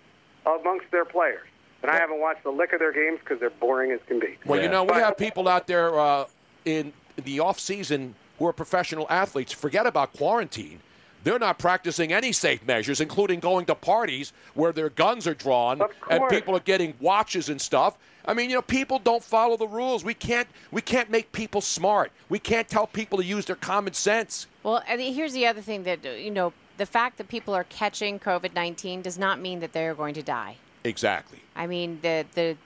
amongst 0.44 0.90
their 0.90 1.04
players. 1.04 1.46
And 1.82 1.92
I 1.92 1.94
haven't 1.96 2.18
watched 2.20 2.44
a 2.44 2.50
lick 2.50 2.72
of 2.72 2.80
their 2.80 2.92
games 2.92 3.20
because 3.22 3.38
they're 3.38 3.50
boring 3.50 3.92
as 3.92 4.00
can 4.08 4.18
be. 4.18 4.36
Well, 4.44 4.60
you 4.60 4.68
know, 4.68 4.82
we 4.82 4.88
But- 4.88 5.02
have 5.04 5.16
people 5.16 5.46
out 5.48 5.68
there 5.68 5.96
uh, 5.98 6.24
in 6.64 6.92
the 7.16 7.38
off 7.38 7.60
season 7.60 8.16
who 8.40 8.46
are 8.48 8.52
professional 8.52 9.06
athletes. 9.08 9.52
Forget 9.52 9.86
about 9.86 10.12
quarantine. 10.12 10.80
They're 11.28 11.38
not 11.38 11.58
practicing 11.58 12.10
any 12.10 12.32
safe 12.32 12.66
measures, 12.66 13.02
including 13.02 13.40
going 13.40 13.66
to 13.66 13.74
parties 13.74 14.32
where 14.54 14.72
their 14.72 14.88
guns 14.88 15.26
are 15.26 15.34
drawn 15.34 15.82
and 16.08 16.26
people 16.30 16.56
are 16.56 16.60
getting 16.60 16.94
watches 17.00 17.50
and 17.50 17.60
stuff. 17.60 17.98
I 18.24 18.32
mean, 18.32 18.48
you 18.48 18.56
know, 18.56 18.62
people 18.62 18.98
don't 18.98 19.22
follow 19.22 19.58
the 19.58 19.68
rules. 19.68 20.02
We 20.02 20.14
can't 20.14 20.48
we 20.70 20.80
can't 20.80 21.10
make 21.10 21.30
people 21.32 21.60
smart. 21.60 22.12
We 22.30 22.38
can't 22.38 22.66
tell 22.66 22.86
people 22.86 23.18
to 23.18 23.26
use 23.26 23.44
their 23.44 23.56
common 23.56 23.92
sense. 23.92 24.46
Well, 24.62 24.82
I 24.88 24.96
mean, 24.96 25.12
here's 25.12 25.34
the 25.34 25.46
other 25.46 25.60
thing 25.60 25.82
that, 25.82 26.02
you 26.02 26.30
know, 26.30 26.54
the 26.78 26.86
fact 26.86 27.18
that 27.18 27.28
people 27.28 27.52
are 27.52 27.64
catching 27.64 28.18
COVID 28.18 28.54
19 28.54 29.02
does 29.02 29.18
not 29.18 29.38
mean 29.38 29.60
that 29.60 29.74
they're 29.74 29.94
going 29.94 30.14
to 30.14 30.22
die. 30.22 30.56
Exactly. 30.82 31.40
I 31.54 31.66
mean, 31.66 31.98
the, 32.00 32.24
the, 32.32 32.56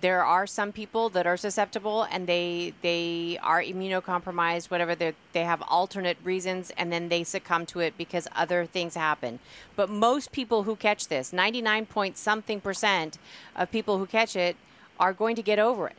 there 0.00 0.24
are 0.24 0.46
some 0.46 0.70
people 0.72 1.08
that 1.10 1.26
are 1.26 1.36
susceptible 1.36 2.04
and 2.10 2.26
they 2.26 2.72
they 2.82 3.38
are 3.42 3.60
immunocompromised, 3.62 4.70
whatever 4.70 4.94
they 4.94 5.14
they 5.32 5.44
have 5.44 5.62
alternate 5.68 6.16
reasons, 6.22 6.70
and 6.76 6.92
then 6.92 7.08
they 7.08 7.24
succumb 7.24 7.66
to 7.66 7.80
it 7.80 7.96
because 7.98 8.28
other 8.36 8.64
things 8.66 8.94
happen. 8.94 9.38
But 9.76 9.90
most 9.90 10.30
people 10.32 10.62
who 10.64 10.76
catch 10.76 11.08
this, 11.08 11.32
99 11.32 11.86
point 11.86 12.16
something 12.16 12.60
percent 12.60 13.18
of 13.56 13.70
people 13.70 13.98
who 13.98 14.06
catch 14.06 14.36
it, 14.36 14.56
are 15.00 15.12
going 15.12 15.36
to 15.36 15.42
get 15.42 15.58
over 15.58 15.88
it. 15.88 15.96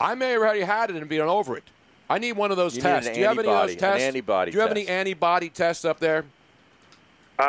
I 0.00 0.14
may 0.14 0.30
have 0.32 0.40
already 0.42 0.60
had 0.62 0.90
it 0.90 0.96
and 0.96 1.08
been 1.08 1.20
over 1.22 1.56
it. 1.56 1.64
I 2.08 2.18
need 2.18 2.32
one 2.34 2.50
of 2.50 2.56
those 2.56 2.76
You 2.76 2.82
tests. 2.82 3.08
an 3.08 3.14
Do 3.14 3.20
you 3.20 3.26
have 3.26 3.38
any 3.38 3.48
of 3.48 3.54
antibody- 3.54 3.74
those 3.74 3.82
an 3.82 3.88
tests? 3.90 4.02
antibody 4.04 4.50
Do 4.52 4.56
you 4.58 4.62
have 4.62 4.70
any 4.70 4.86
antibody 4.88 5.48
tests 5.48 5.84
up 5.84 5.98
there? 5.98 6.24
Uh, 7.38 7.42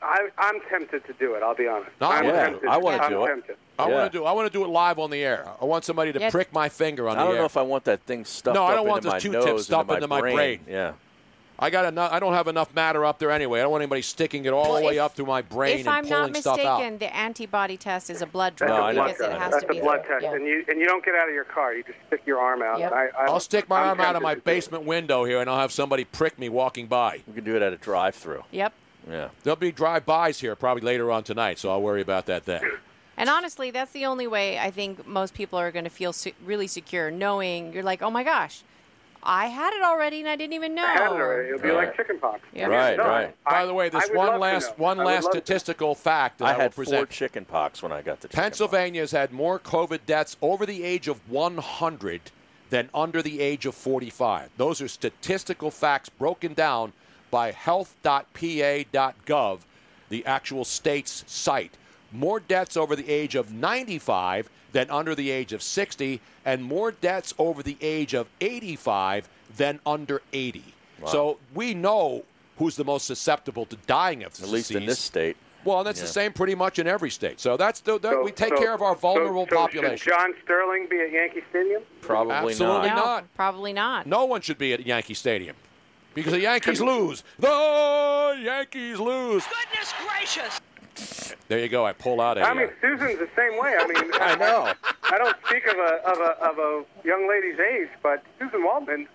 I, 0.00 0.28
I'm 0.38 0.60
tempted 0.70 1.04
to 1.06 1.12
do 1.14 1.34
it. 1.34 1.42
I'll 1.42 1.54
be 1.54 1.66
honest. 1.66 1.90
No, 2.00 2.08
I 2.08 2.18
I'm 2.18 2.26
wanna 2.26 2.36
tempted. 2.38 2.60
do 2.60 2.66
it. 2.66 2.70
I 2.70 2.76
wanna 2.76 3.02
I'm 3.02 3.10
do 3.10 3.24
it. 3.24 3.26
tempted. 3.28 3.56
I 3.82 3.88
Yeah. 3.88 3.94
want 3.94 4.12
to 4.12 4.18
do. 4.18 4.24
I 4.24 4.32
want 4.32 4.52
to 4.52 4.58
do 4.58 4.64
it 4.64 4.68
live 4.68 4.98
on 4.98 5.10
the 5.10 5.22
air. 5.22 5.46
I 5.60 5.64
want 5.64 5.84
somebody 5.84 6.12
to 6.12 6.20
Yeah. 6.20 6.30
prick 6.30 6.52
my 6.52 6.68
finger 6.68 7.08
on 7.08 7.16
I 7.16 7.20
the 7.20 7.24
don't 7.26 7.34
air. 7.34 7.40
know 7.42 7.46
if 7.46 7.56
I 7.56 7.62
want 7.62 7.84
that 7.84 8.00
thing 8.02 8.24
stuffed 8.24 8.54
No, 8.54 8.64
I 8.64 8.74
don't 8.74 8.86
want 8.86 8.98
into 9.04 9.08
those 9.08 9.12
my 9.14 9.20
Q-tips 9.20 9.46
nose, 9.46 9.64
stuffed 9.66 9.82
into 9.90 9.94
into 9.96 10.08
my 10.08 10.20
my 10.20 10.32
brain. 10.32 10.60
Yeah. 10.68 10.92
I 11.58 11.70
got 11.70 11.84
enough. 11.84 12.12
I 12.12 12.18
don't 12.18 12.32
have 12.32 12.48
enough 12.48 12.74
matter 12.74 13.04
up 13.04 13.20
there 13.20 13.30
anyway. 13.30 13.60
I 13.60 13.62
don't 13.62 13.70
want 13.70 13.82
anybody 13.82 14.02
sticking 14.02 14.46
it 14.46 14.52
all 14.52 14.72
Well, 14.72 14.80
the 14.80 14.86
way 14.86 14.96
if- 14.96 15.02
up 15.02 15.14
through 15.14 15.26
my 15.26 15.42
brain 15.42 15.74
if 15.78 15.86
and 15.86 15.90
I'm 15.90 16.04
pulling 16.08 16.32
not 16.32 16.36
stuff 16.40 16.58
out. 16.58 16.78
mistaken, 16.80 16.98
the 16.98 17.14
antibody 17.16 17.76
test 17.76 18.10
is 18.10 18.20
a 18.20 18.26
blood 18.26 18.54
That's 18.56 18.68
draw 18.68 18.88
a 18.88 18.92
blood 18.94 19.06
because 19.12 19.20
it 19.20 19.32
has 19.38 19.50
That's 19.52 19.62
to 19.64 19.68
be 19.68 19.78
a 19.78 19.82
blood 19.82 20.00
there. 20.08 20.18
test, 20.18 20.24
Yeah. 20.24 20.34
and 20.34 20.46
you 20.46 20.64
and 20.68 20.80
you 20.80 20.86
don't 20.86 21.04
get 21.04 21.14
out 21.14 21.28
of 21.28 21.34
your 21.34 21.44
car. 21.44 21.72
You 21.74 21.84
just 21.84 21.98
stick 22.08 22.22
your 22.26 22.40
arm 22.40 22.62
out. 22.62 22.80
Yep. 22.80 22.92
I, 22.92 23.04
I, 23.16 23.24
I'll 23.26 23.38
stick 23.38 23.68
my 23.68 23.80
I'm 23.80 23.88
arm 23.90 24.00
out 24.00 24.16
of 24.16 24.22
my 24.22 24.30
to 24.34 24.36
do 24.36 24.40
it. 24.40 24.44
basement 24.44 24.84
window 24.86 25.22
here, 25.22 25.40
and 25.40 25.48
I'll 25.48 25.58
have 25.60 25.70
somebody 25.70 26.04
prick 26.04 26.36
me 26.36 26.48
walking 26.48 26.86
by. 26.88 27.20
We 27.28 27.34
can 27.34 27.44
do 27.44 27.54
it 27.54 27.62
at 27.62 27.72
a 27.72 27.76
drive-through. 27.76 28.42
Yep. 28.50 28.72
Yeah. 29.08 29.28
There'll 29.44 29.54
be 29.56 29.70
drive-bys 29.70 30.40
here 30.40 30.56
probably 30.56 30.82
later 30.82 31.12
on 31.12 31.22
tonight, 31.22 31.60
so 31.60 31.70
I'll 31.70 31.82
worry 31.82 32.00
about 32.02 32.26
that 32.26 32.44
then. 32.44 32.62
And 33.16 33.28
honestly, 33.28 33.70
that's 33.70 33.92
the 33.92 34.06
only 34.06 34.26
way 34.26 34.58
I 34.58 34.70
think 34.70 35.06
most 35.06 35.34
people 35.34 35.58
are 35.58 35.70
going 35.70 35.84
to 35.84 35.90
feel 35.90 36.12
se- 36.12 36.34
really 36.44 36.66
secure, 36.66 37.10
knowing 37.10 37.72
you're 37.72 37.82
like, 37.82 38.02
oh 38.02 38.10
my 38.10 38.24
gosh, 38.24 38.62
I 39.22 39.46
had 39.46 39.72
it 39.74 39.82
already 39.82 40.20
and 40.20 40.28
I 40.28 40.34
didn't 40.34 40.54
even 40.54 40.74
know. 40.74 40.82
I 40.84 40.92
had 40.92 41.12
it 41.12 41.20
already. 41.20 41.48
It'll 41.50 41.60
be 41.60 41.70
like 41.72 41.94
chickenpox. 41.96 42.40
Yeah. 42.52 42.66
Right, 42.66 42.96
No, 42.96 43.04
right. 43.06 43.34
By 43.44 43.66
the 43.66 43.74
way, 43.74 43.88
this 43.88 44.08
one 44.12 44.40
last 44.40 44.76
one 44.78 44.98
I 44.98 45.04
last 45.04 45.24
love 45.24 45.32
to. 45.34 45.38
statistical 45.38 45.94
fact 45.94 46.38
that 46.38 46.46
I, 46.46 46.50
I 46.50 46.52
will 46.54 46.60
had 46.62 46.74
four 46.74 46.84
present. 46.84 47.10
chicken 47.10 47.44
pox 47.44 47.82
when 47.82 47.92
I 47.92 48.02
got 48.02 48.20
the 48.20 48.28
chicken 48.28 48.42
Pennsylvania 48.42 49.02
has 49.02 49.12
had 49.12 49.30
more 49.30 49.60
COVID 49.60 50.00
deaths 50.06 50.36
over 50.42 50.66
the 50.66 50.82
age 50.82 51.06
of 51.06 51.30
100 51.30 52.20
than 52.70 52.88
under 52.94 53.22
the 53.22 53.40
age 53.40 53.66
of 53.66 53.74
45. 53.76 54.50
Those 54.56 54.80
are 54.80 54.88
statistical 54.88 55.70
facts 55.70 56.08
broken 56.08 56.54
down 56.54 56.92
by 57.30 57.52
health.pa.gov, 57.52 59.58
the 60.08 60.26
actual 60.26 60.64
state's 60.64 61.24
site. 61.26 61.76
More 62.12 62.40
deaths 62.40 62.76
over 62.76 62.94
the 62.94 63.08
age 63.08 63.34
of 63.34 63.52
95 63.52 64.48
than 64.72 64.90
under 64.90 65.14
the 65.14 65.30
age 65.30 65.52
of 65.52 65.62
60, 65.62 66.20
and 66.44 66.62
more 66.64 66.92
deaths 66.92 67.34
over 67.38 67.62
the 67.62 67.76
age 67.80 68.14
of 68.14 68.26
85 68.40 69.28
than 69.56 69.80
under 69.84 70.22
80. 70.32 70.62
Wow. 71.00 71.08
So 71.08 71.38
we 71.54 71.74
know 71.74 72.24
who's 72.58 72.76
the 72.76 72.84
most 72.84 73.06
susceptible 73.06 73.66
to 73.66 73.76
dying 73.86 74.22
of 74.24 74.32
this 74.32 74.42
At 74.42 74.48
least 74.48 74.70
in 74.70 74.86
this 74.86 74.98
state. 74.98 75.36
Well, 75.64 75.84
that's 75.84 76.00
Yeah. 76.00 76.06
the 76.06 76.12
same 76.12 76.32
pretty 76.32 76.54
much 76.56 76.78
in 76.78 76.86
every 76.88 77.10
state. 77.10 77.38
So 77.40 77.56
that's 77.56 77.80
the, 77.80 77.98
that 78.00 78.10
So- 78.12 78.22
we 78.22 78.32
take 78.32 78.48
so- 78.54 78.58
care 78.58 78.72
of 78.74 78.82
our 78.82 78.94
vulnerable 78.96 79.46
so, 79.46 79.50
so 79.54 79.56
population. 79.56 79.96
Should 79.96 80.12
John 80.12 80.34
Sterling 80.44 80.86
be 80.90 81.00
at 81.00 81.12
Yankee 81.12 81.42
Stadium? 81.50 81.82
Probably 82.00 82.32
not. 82.34 82.44
Absolutely 82.44 82.88
no, 82.88 82.94
not. 82.96 83.34
probably 83.36 83.72
not. 83.72 84.06
No 84.06 84.24
one 84.24 84.40
should 84.40 84.58
be 84.58 84.72
at 84.72 84.84
Yankee 84.84 85.14
Stadium 85.14 85.54
because 86.14 86.32
the 86.32 86.40
Yankees 86.40 86.80
lose. 86.80 87.22
The 87.38 88.40
Yankees 88.42 88.98
lose. 88.98 89.44
Goodness 89.46 89.94
gracious! 90.08 90.60
There 91.48 91.58
you 91.58 91.68
go. 91.68 91.84
I 91.84 91.92
pull 91.92 92.20
out 92.20 92.38
a. 92.38 92.42
I 92.42 92.54
mean, 92.54 92.68
Susan's 92.80 93.18
the 93.18 93.28
same 93.36 93.58
way. 93.58 93.76
I 93.78 93.86
mean, 93.86 94.10
I 94.20 94.36
know. 94.36 94.72
I 95.02 95.18
don't 95.18 95.36
speak 95.46 95.66
of 95.66 95.76
a 95.76 96.00
of 96.06 96.18
a 96.18 96.44
of 96.44 96.58
a 96.58 96.84
young 97.04 97.28
lady's 97.28 97.58
age, 97.58 97.88
but 98.02 98.22
Susan 98.38 98.64
Waldman, 98.64 99.06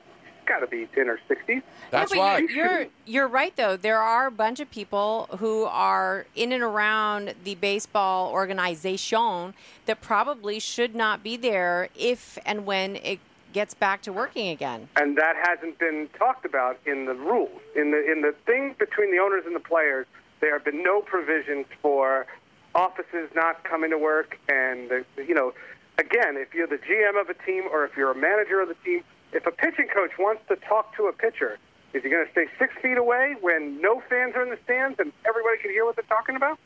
got 0.46 0.60
to 0.60 0.68
be 0.68 0.88
in 0.96 1.08
her 1.08 1.20
sixties. 1.28 1.62
that's 1.92 2.14
yeah, 2.14 2.18
but 2.18 2.24
right. 2.24 2.50
You're, 2.50 2.80
you're 2.80 2.88
you're 3.06 3.28
right 3.28 3.56
though. 3.56 3.76
There 3.78 4.00
are 4.00 4.28
a 4.28 4.32
bunch 4.32 4.60
of 4.60 4.70
people 4.70 5.30
who 5.40 5.64
are 5.66 6.26
in 6.36 6.52
and 6.52 6.64
around 6.64 7.34
the 7.44 7.56
baseball 7.56 8.32
organization 8.32 9.54
that 9.86 10.02
probably 10.02 10.60
should 10.60 10.96
not 10.96 11.24
be 11.24 11.38
there 11.38 11.90
if 11.98 12.38
and 12.46 12.66
when 12.66 12.98
it 12.98 13.20
gets 13.54 13.74
back 13.74 14.02
to 14.04 14.14
working 14.14 14.50
again. 14.50 14.90
and 14.98 15.18
that 15.18 15.34
hasn't 15.42 15.80
been 15.80 16.08
talked 16.20 16.46
about 16.46 16.78
in 16.86 17.06
the 17.06 17.14
rules. 17.14 17.62
In 17.76 17.92
the 17.92 18.12
in 18.12 18.22
the 18.22 18.36
thing 18.46 18.76
between 18.78 19.12
the 19.12 19.20
owners 19.20 19.44
and 19.46 19.56
the 19.56 19.60
players, 19.60 20.06
there 20.40 20.54
have 20.54 20.66
been 20.66 20.84
no 20.84 21.02
provisions 21.02 21.66
for 21.82 22.28
offices 22.76 23.30
not 23.36 23.64
coming 23.64 23.90
to 23.90 23.98
work. 23.98 24.38
And 24.50 25.06
you 25.18 25.34
know, 25.34 25.54
again, 25.98 26.38
if 26.38 26.54
you're 26.54 26.68
the 26.68 26.78
GM 26.78 27.20
of 27.20 27.30
a 27.30 27.34
team 27.46 27.64
or 27.72 27.86
if 27.86 27.98
you're 27.98 28.12
a 28.12 28.16
manager 28.16 28.62
of 28.62 28.70
the 28.70 28.78
team, 28.86 29.04
if 29.34 29.46
a 29.46 29.52
pitching 29.52 29.88
coach 29.94 30.12
wants 30.18 30.42
to 30.48 30.56
talk 30.56 30.96
to 30.98 31.08
a 31.08 31.14
pitcher, 31.14 31.58
is 31.94 32.04
he 32.04 32.10
going 32.10 32.26
to 32.26 32.32
stay 32.32 32.46
six 32.60 32.74
feet 32.82 32.98
away 32.98 33.36
when 33.42 33.82
no 33.82 34.02
fans 34.10 34.36
are 34.36 34.44
in 34.44 34.50
the 34.50 34.60
stands 34.64 35.00
and 35.00 35.12
everybody 35.28 35.58
can 35.62 35.72
hear 35.72 35.86
what 35.86 35.96
they're 35.96 36.06
talking 36.06 36.36
about? 36.36 36.60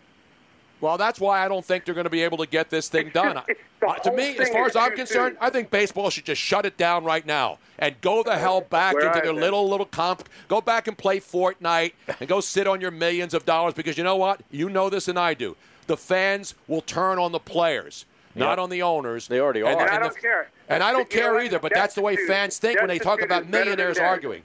Well, 0.82 0.98
that's 0.98 1.20
why 1.20 1.46
I 1.46 1.48
don't 1.48 1.64
think 1.64 1.86
they're 1.86 1.94
going 1.94 2.06
to 2.06 2.10
be 2.10 2.24
able 2.24 2.40
to 2.40 2.48
get 2.48 2.70
this 2.72 2.90
thing 2.90 3.12
done. 3.14 3.42
it's 3.48 3.60
the 3.80 3.88
Uh, 3.88 3.96
to 4.00 4.12
me, 4.12 4.38
as 4.38 4.50
far 4.50 4.66
as 4.66 4.76
I'm 4.76 4.90
too 4.92 4.96
concerned, 4.98 5.36
soon. 5.40 5.48
I 5.48 5.50
think 5.52 5.70
baseball 5.70 6.10
should 6.10 6.26
just 6.26 6.42
shut 6.42 6.66
it 6.66 6.76
down 6.76 7.04
right 7.04 7.26
now 7.26 7.60
and 7.80 8.00
go 8.02 8.24
the 8.24 8.38
hell 8.38 8.62
back 8.70 8.96
Where 8.96 9.06
into 9.06 9.18
I 9.18 9.22
their 9.22 9.32
think. 9.32 9.42
little 9.42 9.70
little 9.70 9.86
comp. 9.86 10.28
Go 10.48 10.60
back 10.60 10.88
and 10.88 10.98
play 10.98 11.20
Fortnite 11.20 11.94
and 12.20 12.28
go 12.28 12.42
sit 12.42 12.68
on 12.68 12.82
your 12.82 12.92
millions 12.92 13.34
of 13.34 13.46
dollars 13.46 13.74
because 13.76 13.98
you 13.98 14.04
know 14.04 14.16
what? 14.18 14.42
You 14.50 14.70
know 14.70 14.90
this 14.90 15.08
and 15.08 15.18
I 15.20 15.36
do. 15.36 15.56
The 15.88 15.98
fans 15.98 16.56
will 16.68 16.82
turn 16.82 17.20
on 17.20 17.32
the 17.32 17.40
players, 17.40 18.06
not 18.36 18.58
on 18.60 18.70
the 18.70 18.82
owners. 18.82 19.28
They 19.28 19.40
already 19.40 19.62
And- 19.62 19.70
are. 19.76 19.82
And 19.82 19.90
I 19.92 20.00
don't 20.00 20.14
the- 20.14 20.20
care. 20.20 20.50
And 20.70 20.82
I 20.84 20.92
don't 20.94 21.14
You 21.14 21.20
know 21.20 21.24
care 21.34 21.40
either, 21.44 21.60
but 21.60 21.74
that's 21.76 21.96
the 21.96 22.02
way 22.02 22.16
fans 22.16 22.58
think 22.58 22.80
when 22.80 22.88
they 22.88 22.98
talk 22.98 23.22
about 23.22 23.44
is 23.44 23.48
better 23.50 23.66
than 23.66 23.78
millionaires 23.78 24.00
arguing. 24.00 24.44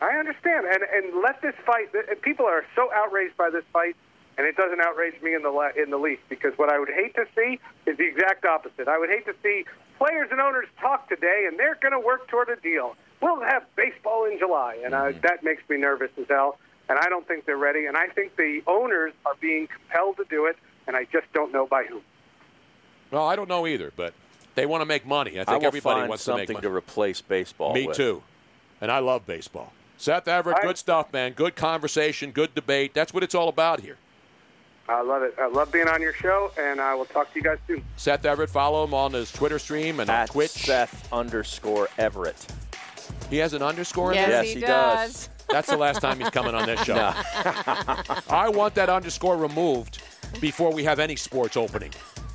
I 0.00 0.16
understand, 0.16 0.64
and 0.66 0.82
and 0.82 1.22
let 1.22 1.42
this 1.42 1.54
fight. 1.66 1.90
and 1.94 2.20
People 2.22 2.46
are 2.46 2.64
so 2.74 2.90
outraged 2.94 3.36
by 3.36 3.50
this 3.50 3.64
fight, 3.72 3.94
and 4.40 4.48
it 4.48 4.56
doesn't 4.56 4.80
outrage 4.80 5.20
me 5.20 5.34
in 5.34 5.42
the 5.42 5.50
le- 5.50 5.72
in 5.76 5.90
the 5.90 5.98
least. 5.98 6.22
Because 6.30 6.56
what 6.56 6.72
I 6.72 6.78
would 6.78 6.88
hate 6.88 7.14
to 7.16 7.26
see 7.36 7.60
is 7.84 7.98
the 7.98 8.04
exact 8.08 8.46
opposite. 8.46 8.88
I 8.88 8.96
would 8.98 9.10
hate 9.10 9.26
to 9.26 9.34
see 9.42 9.66
players 9.98 10.28
and 10.30 10.40
owners 10.40 10.64
talk 10.80 11.10
today, 11.10 11.44
and 11.46 11.58
they're 11.58 11.74
going 11.82 11.92
to 11.92 12.00
work 12.00 12.26
toward 12.28 12.48
a 12.48 12.56
deal. 12.56 12.96
We'll 13.20 13.42
have 13.42 13.64
baseball 13.76 14.24
in 14.24 14.38
July, 14.38 14.78
and 14.82 14.94
uh, 14.94 15.12
that 15.20 15.44
makes 15.44 15.62
me 15.68 15.76
nervous 15.76 16.10
as 16.18 16.24
hell. 16.26 16.58
And 16.88 16.98
I 16.98 17.10
don't 17.10 17.28
think 17.28 17.44
they're 17.44 17.58
ready. 17.58 17.84
And 17.84 17.98
I 17.98 18.06
think 18.06 18.36
the 18.36 18.62
owners 18.66 19.12
are 19.26 19.34
being 19.42 19.66
compelled 19.66 20.16
to 20.16 20.24
do 20.30 20.46
it, 20.46 20.56
and 20.86 20.96
I 20.96 21.04
just 21.04 21.30
don't 21.34 21.52
know 21.52 21.66
by 21.66 21.84
whom. 21.84 22.00
Well, 23.10 23.26
I 23.28 23.36
don't 23.36 23.48
know 23.48 23.66
either, 23.66 23.92
but 23.94 24.14
they 24.54 24.64
want 24.64 24.80
to 24.80 24.86
make 24.86 25.06
money. 25.06 25.38
I 25.38 25.42
I 25.42 25.44
think 25.44 25.60
will 25.60 25.66
everybody 25.66 26.00
find 26.00 26.08
wants 26.08 26.24
to 26.24 26.30
make 26.30 26.38
something 26.48 26.54
money. 26.54 26.66
to 26.66 26.74
replace 26.74 27.20
baseball. 27.20 27.74
Me 27.74 27.86
with. 27.86 27.96
too. 27.98 28.22
And 28.80 28.90
I 28.90 29.00
love 29.00 29.26
baseball. 29.26 29.74
Seth 29.98 30.26
Everett, 30.28 30.62
good 30.62 30.78
stuff, 30.78 31.12
man. 31.12 31.32
Good 31.32 31.56
conversation, 31.56 32.30
good 32.30 32.54
debate. 32.54 32.94
That's 32.94 33.12
what 33.12 33.22
it's 33.22 33.34
all 33.34 33.50
about 33.50 33.80
here. 33.80 33.98
I 34.90 35.02
love 35.02 35.22
it. 35.22 35.34
I 35.38 35.46
love 35.46 35.70
being 35.70 35.86
on 35.88 36.02
your 36.02 36.12
show, 36.12 36.50
and 36.58 36.80
I 36.80 36.94
will 36.94 37.04
talk 37.04 37.32
to 37.32 37.38
you 37.38 37.42
guys 37.44 37.58
soon. 37.66 37.84
Seth 37.96 38.24
Everett, 38.24 38.50
follow 38.50 38.82
him 38.84 38.92
on 38.92 39.12
his 39.12 39.30
Twitter 39.30 39.58
stream 39.60 40.00
and 40.00 40.10
on 40.10 40.16
At 40.16 40.30
Twitch. 40.30 40.50
Seth 40.50 41.10
underscore 41.12 41.88
Everett. 41.96 42.44
He 43.30 43.36
has 43.38 43.54
an 43.54 43.62
underscore 43.62 44.10
in 44.12 44.16
Yes, 44.18 44.46
he 44.48 44.54
he 44.54 44.60
does. 44.60 45.12
does. 45.26 45.28
That's 45.48 45.68
the 45.68 45.76
last 45.76 46.00
time 46.00 46.18
he's 46.18 46.30
coming 46.30 46.54
on 46.54 46.66
this 46.66 46.82
show. 46.82 46.94
No. 46.96 47.14
I 48.30 48.48
want 48.48 48.74
that 48.74 48.88
underscore 48.88 49.36
removed 49.36 50.02
before 50.40 50.72
we 50.72 50.82
have 50.84 50.98
any 50.98 51.14
sports 51.16 51.56
opening. 51.56 51.92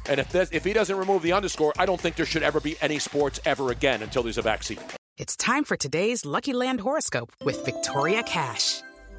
And 0.07 0.19
if, 0.19 0.31
this, 0.31 0.49
if 0.51 0.63
he 0.63 0.71
doesn't 0.73 0.95
remove 0.97 1.23
the 1.23 1.33
underscore, 1.33 1.73
I 1.77 1.85
don't 1.85 1.99
think 1.99 2.15
there 2.15 2.25
should 2.25 2.43
ever 2.43 2.59
be 2.59 2.75
any 2.81 2.99
sports 2.99 3.39
ever 3.45 3.71
again 3.71 4.01
until 4.03 4.23
there's 4.23 4.37
a 4.37 4.41
vaccine. 4.41 4.79
It's 5.17 5.35
time 5.35 5.63
for 5.63 5.75
today's 5.77 6.25
Lucky 6.25 6.53
Land 6.53 6.81
horoscope 6.81 7.31
with 7.43 7.63
Victoria 7.65 8.21
Cash. 8.23 8.81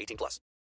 18 0.00 0.16
plus. 0.16 0.40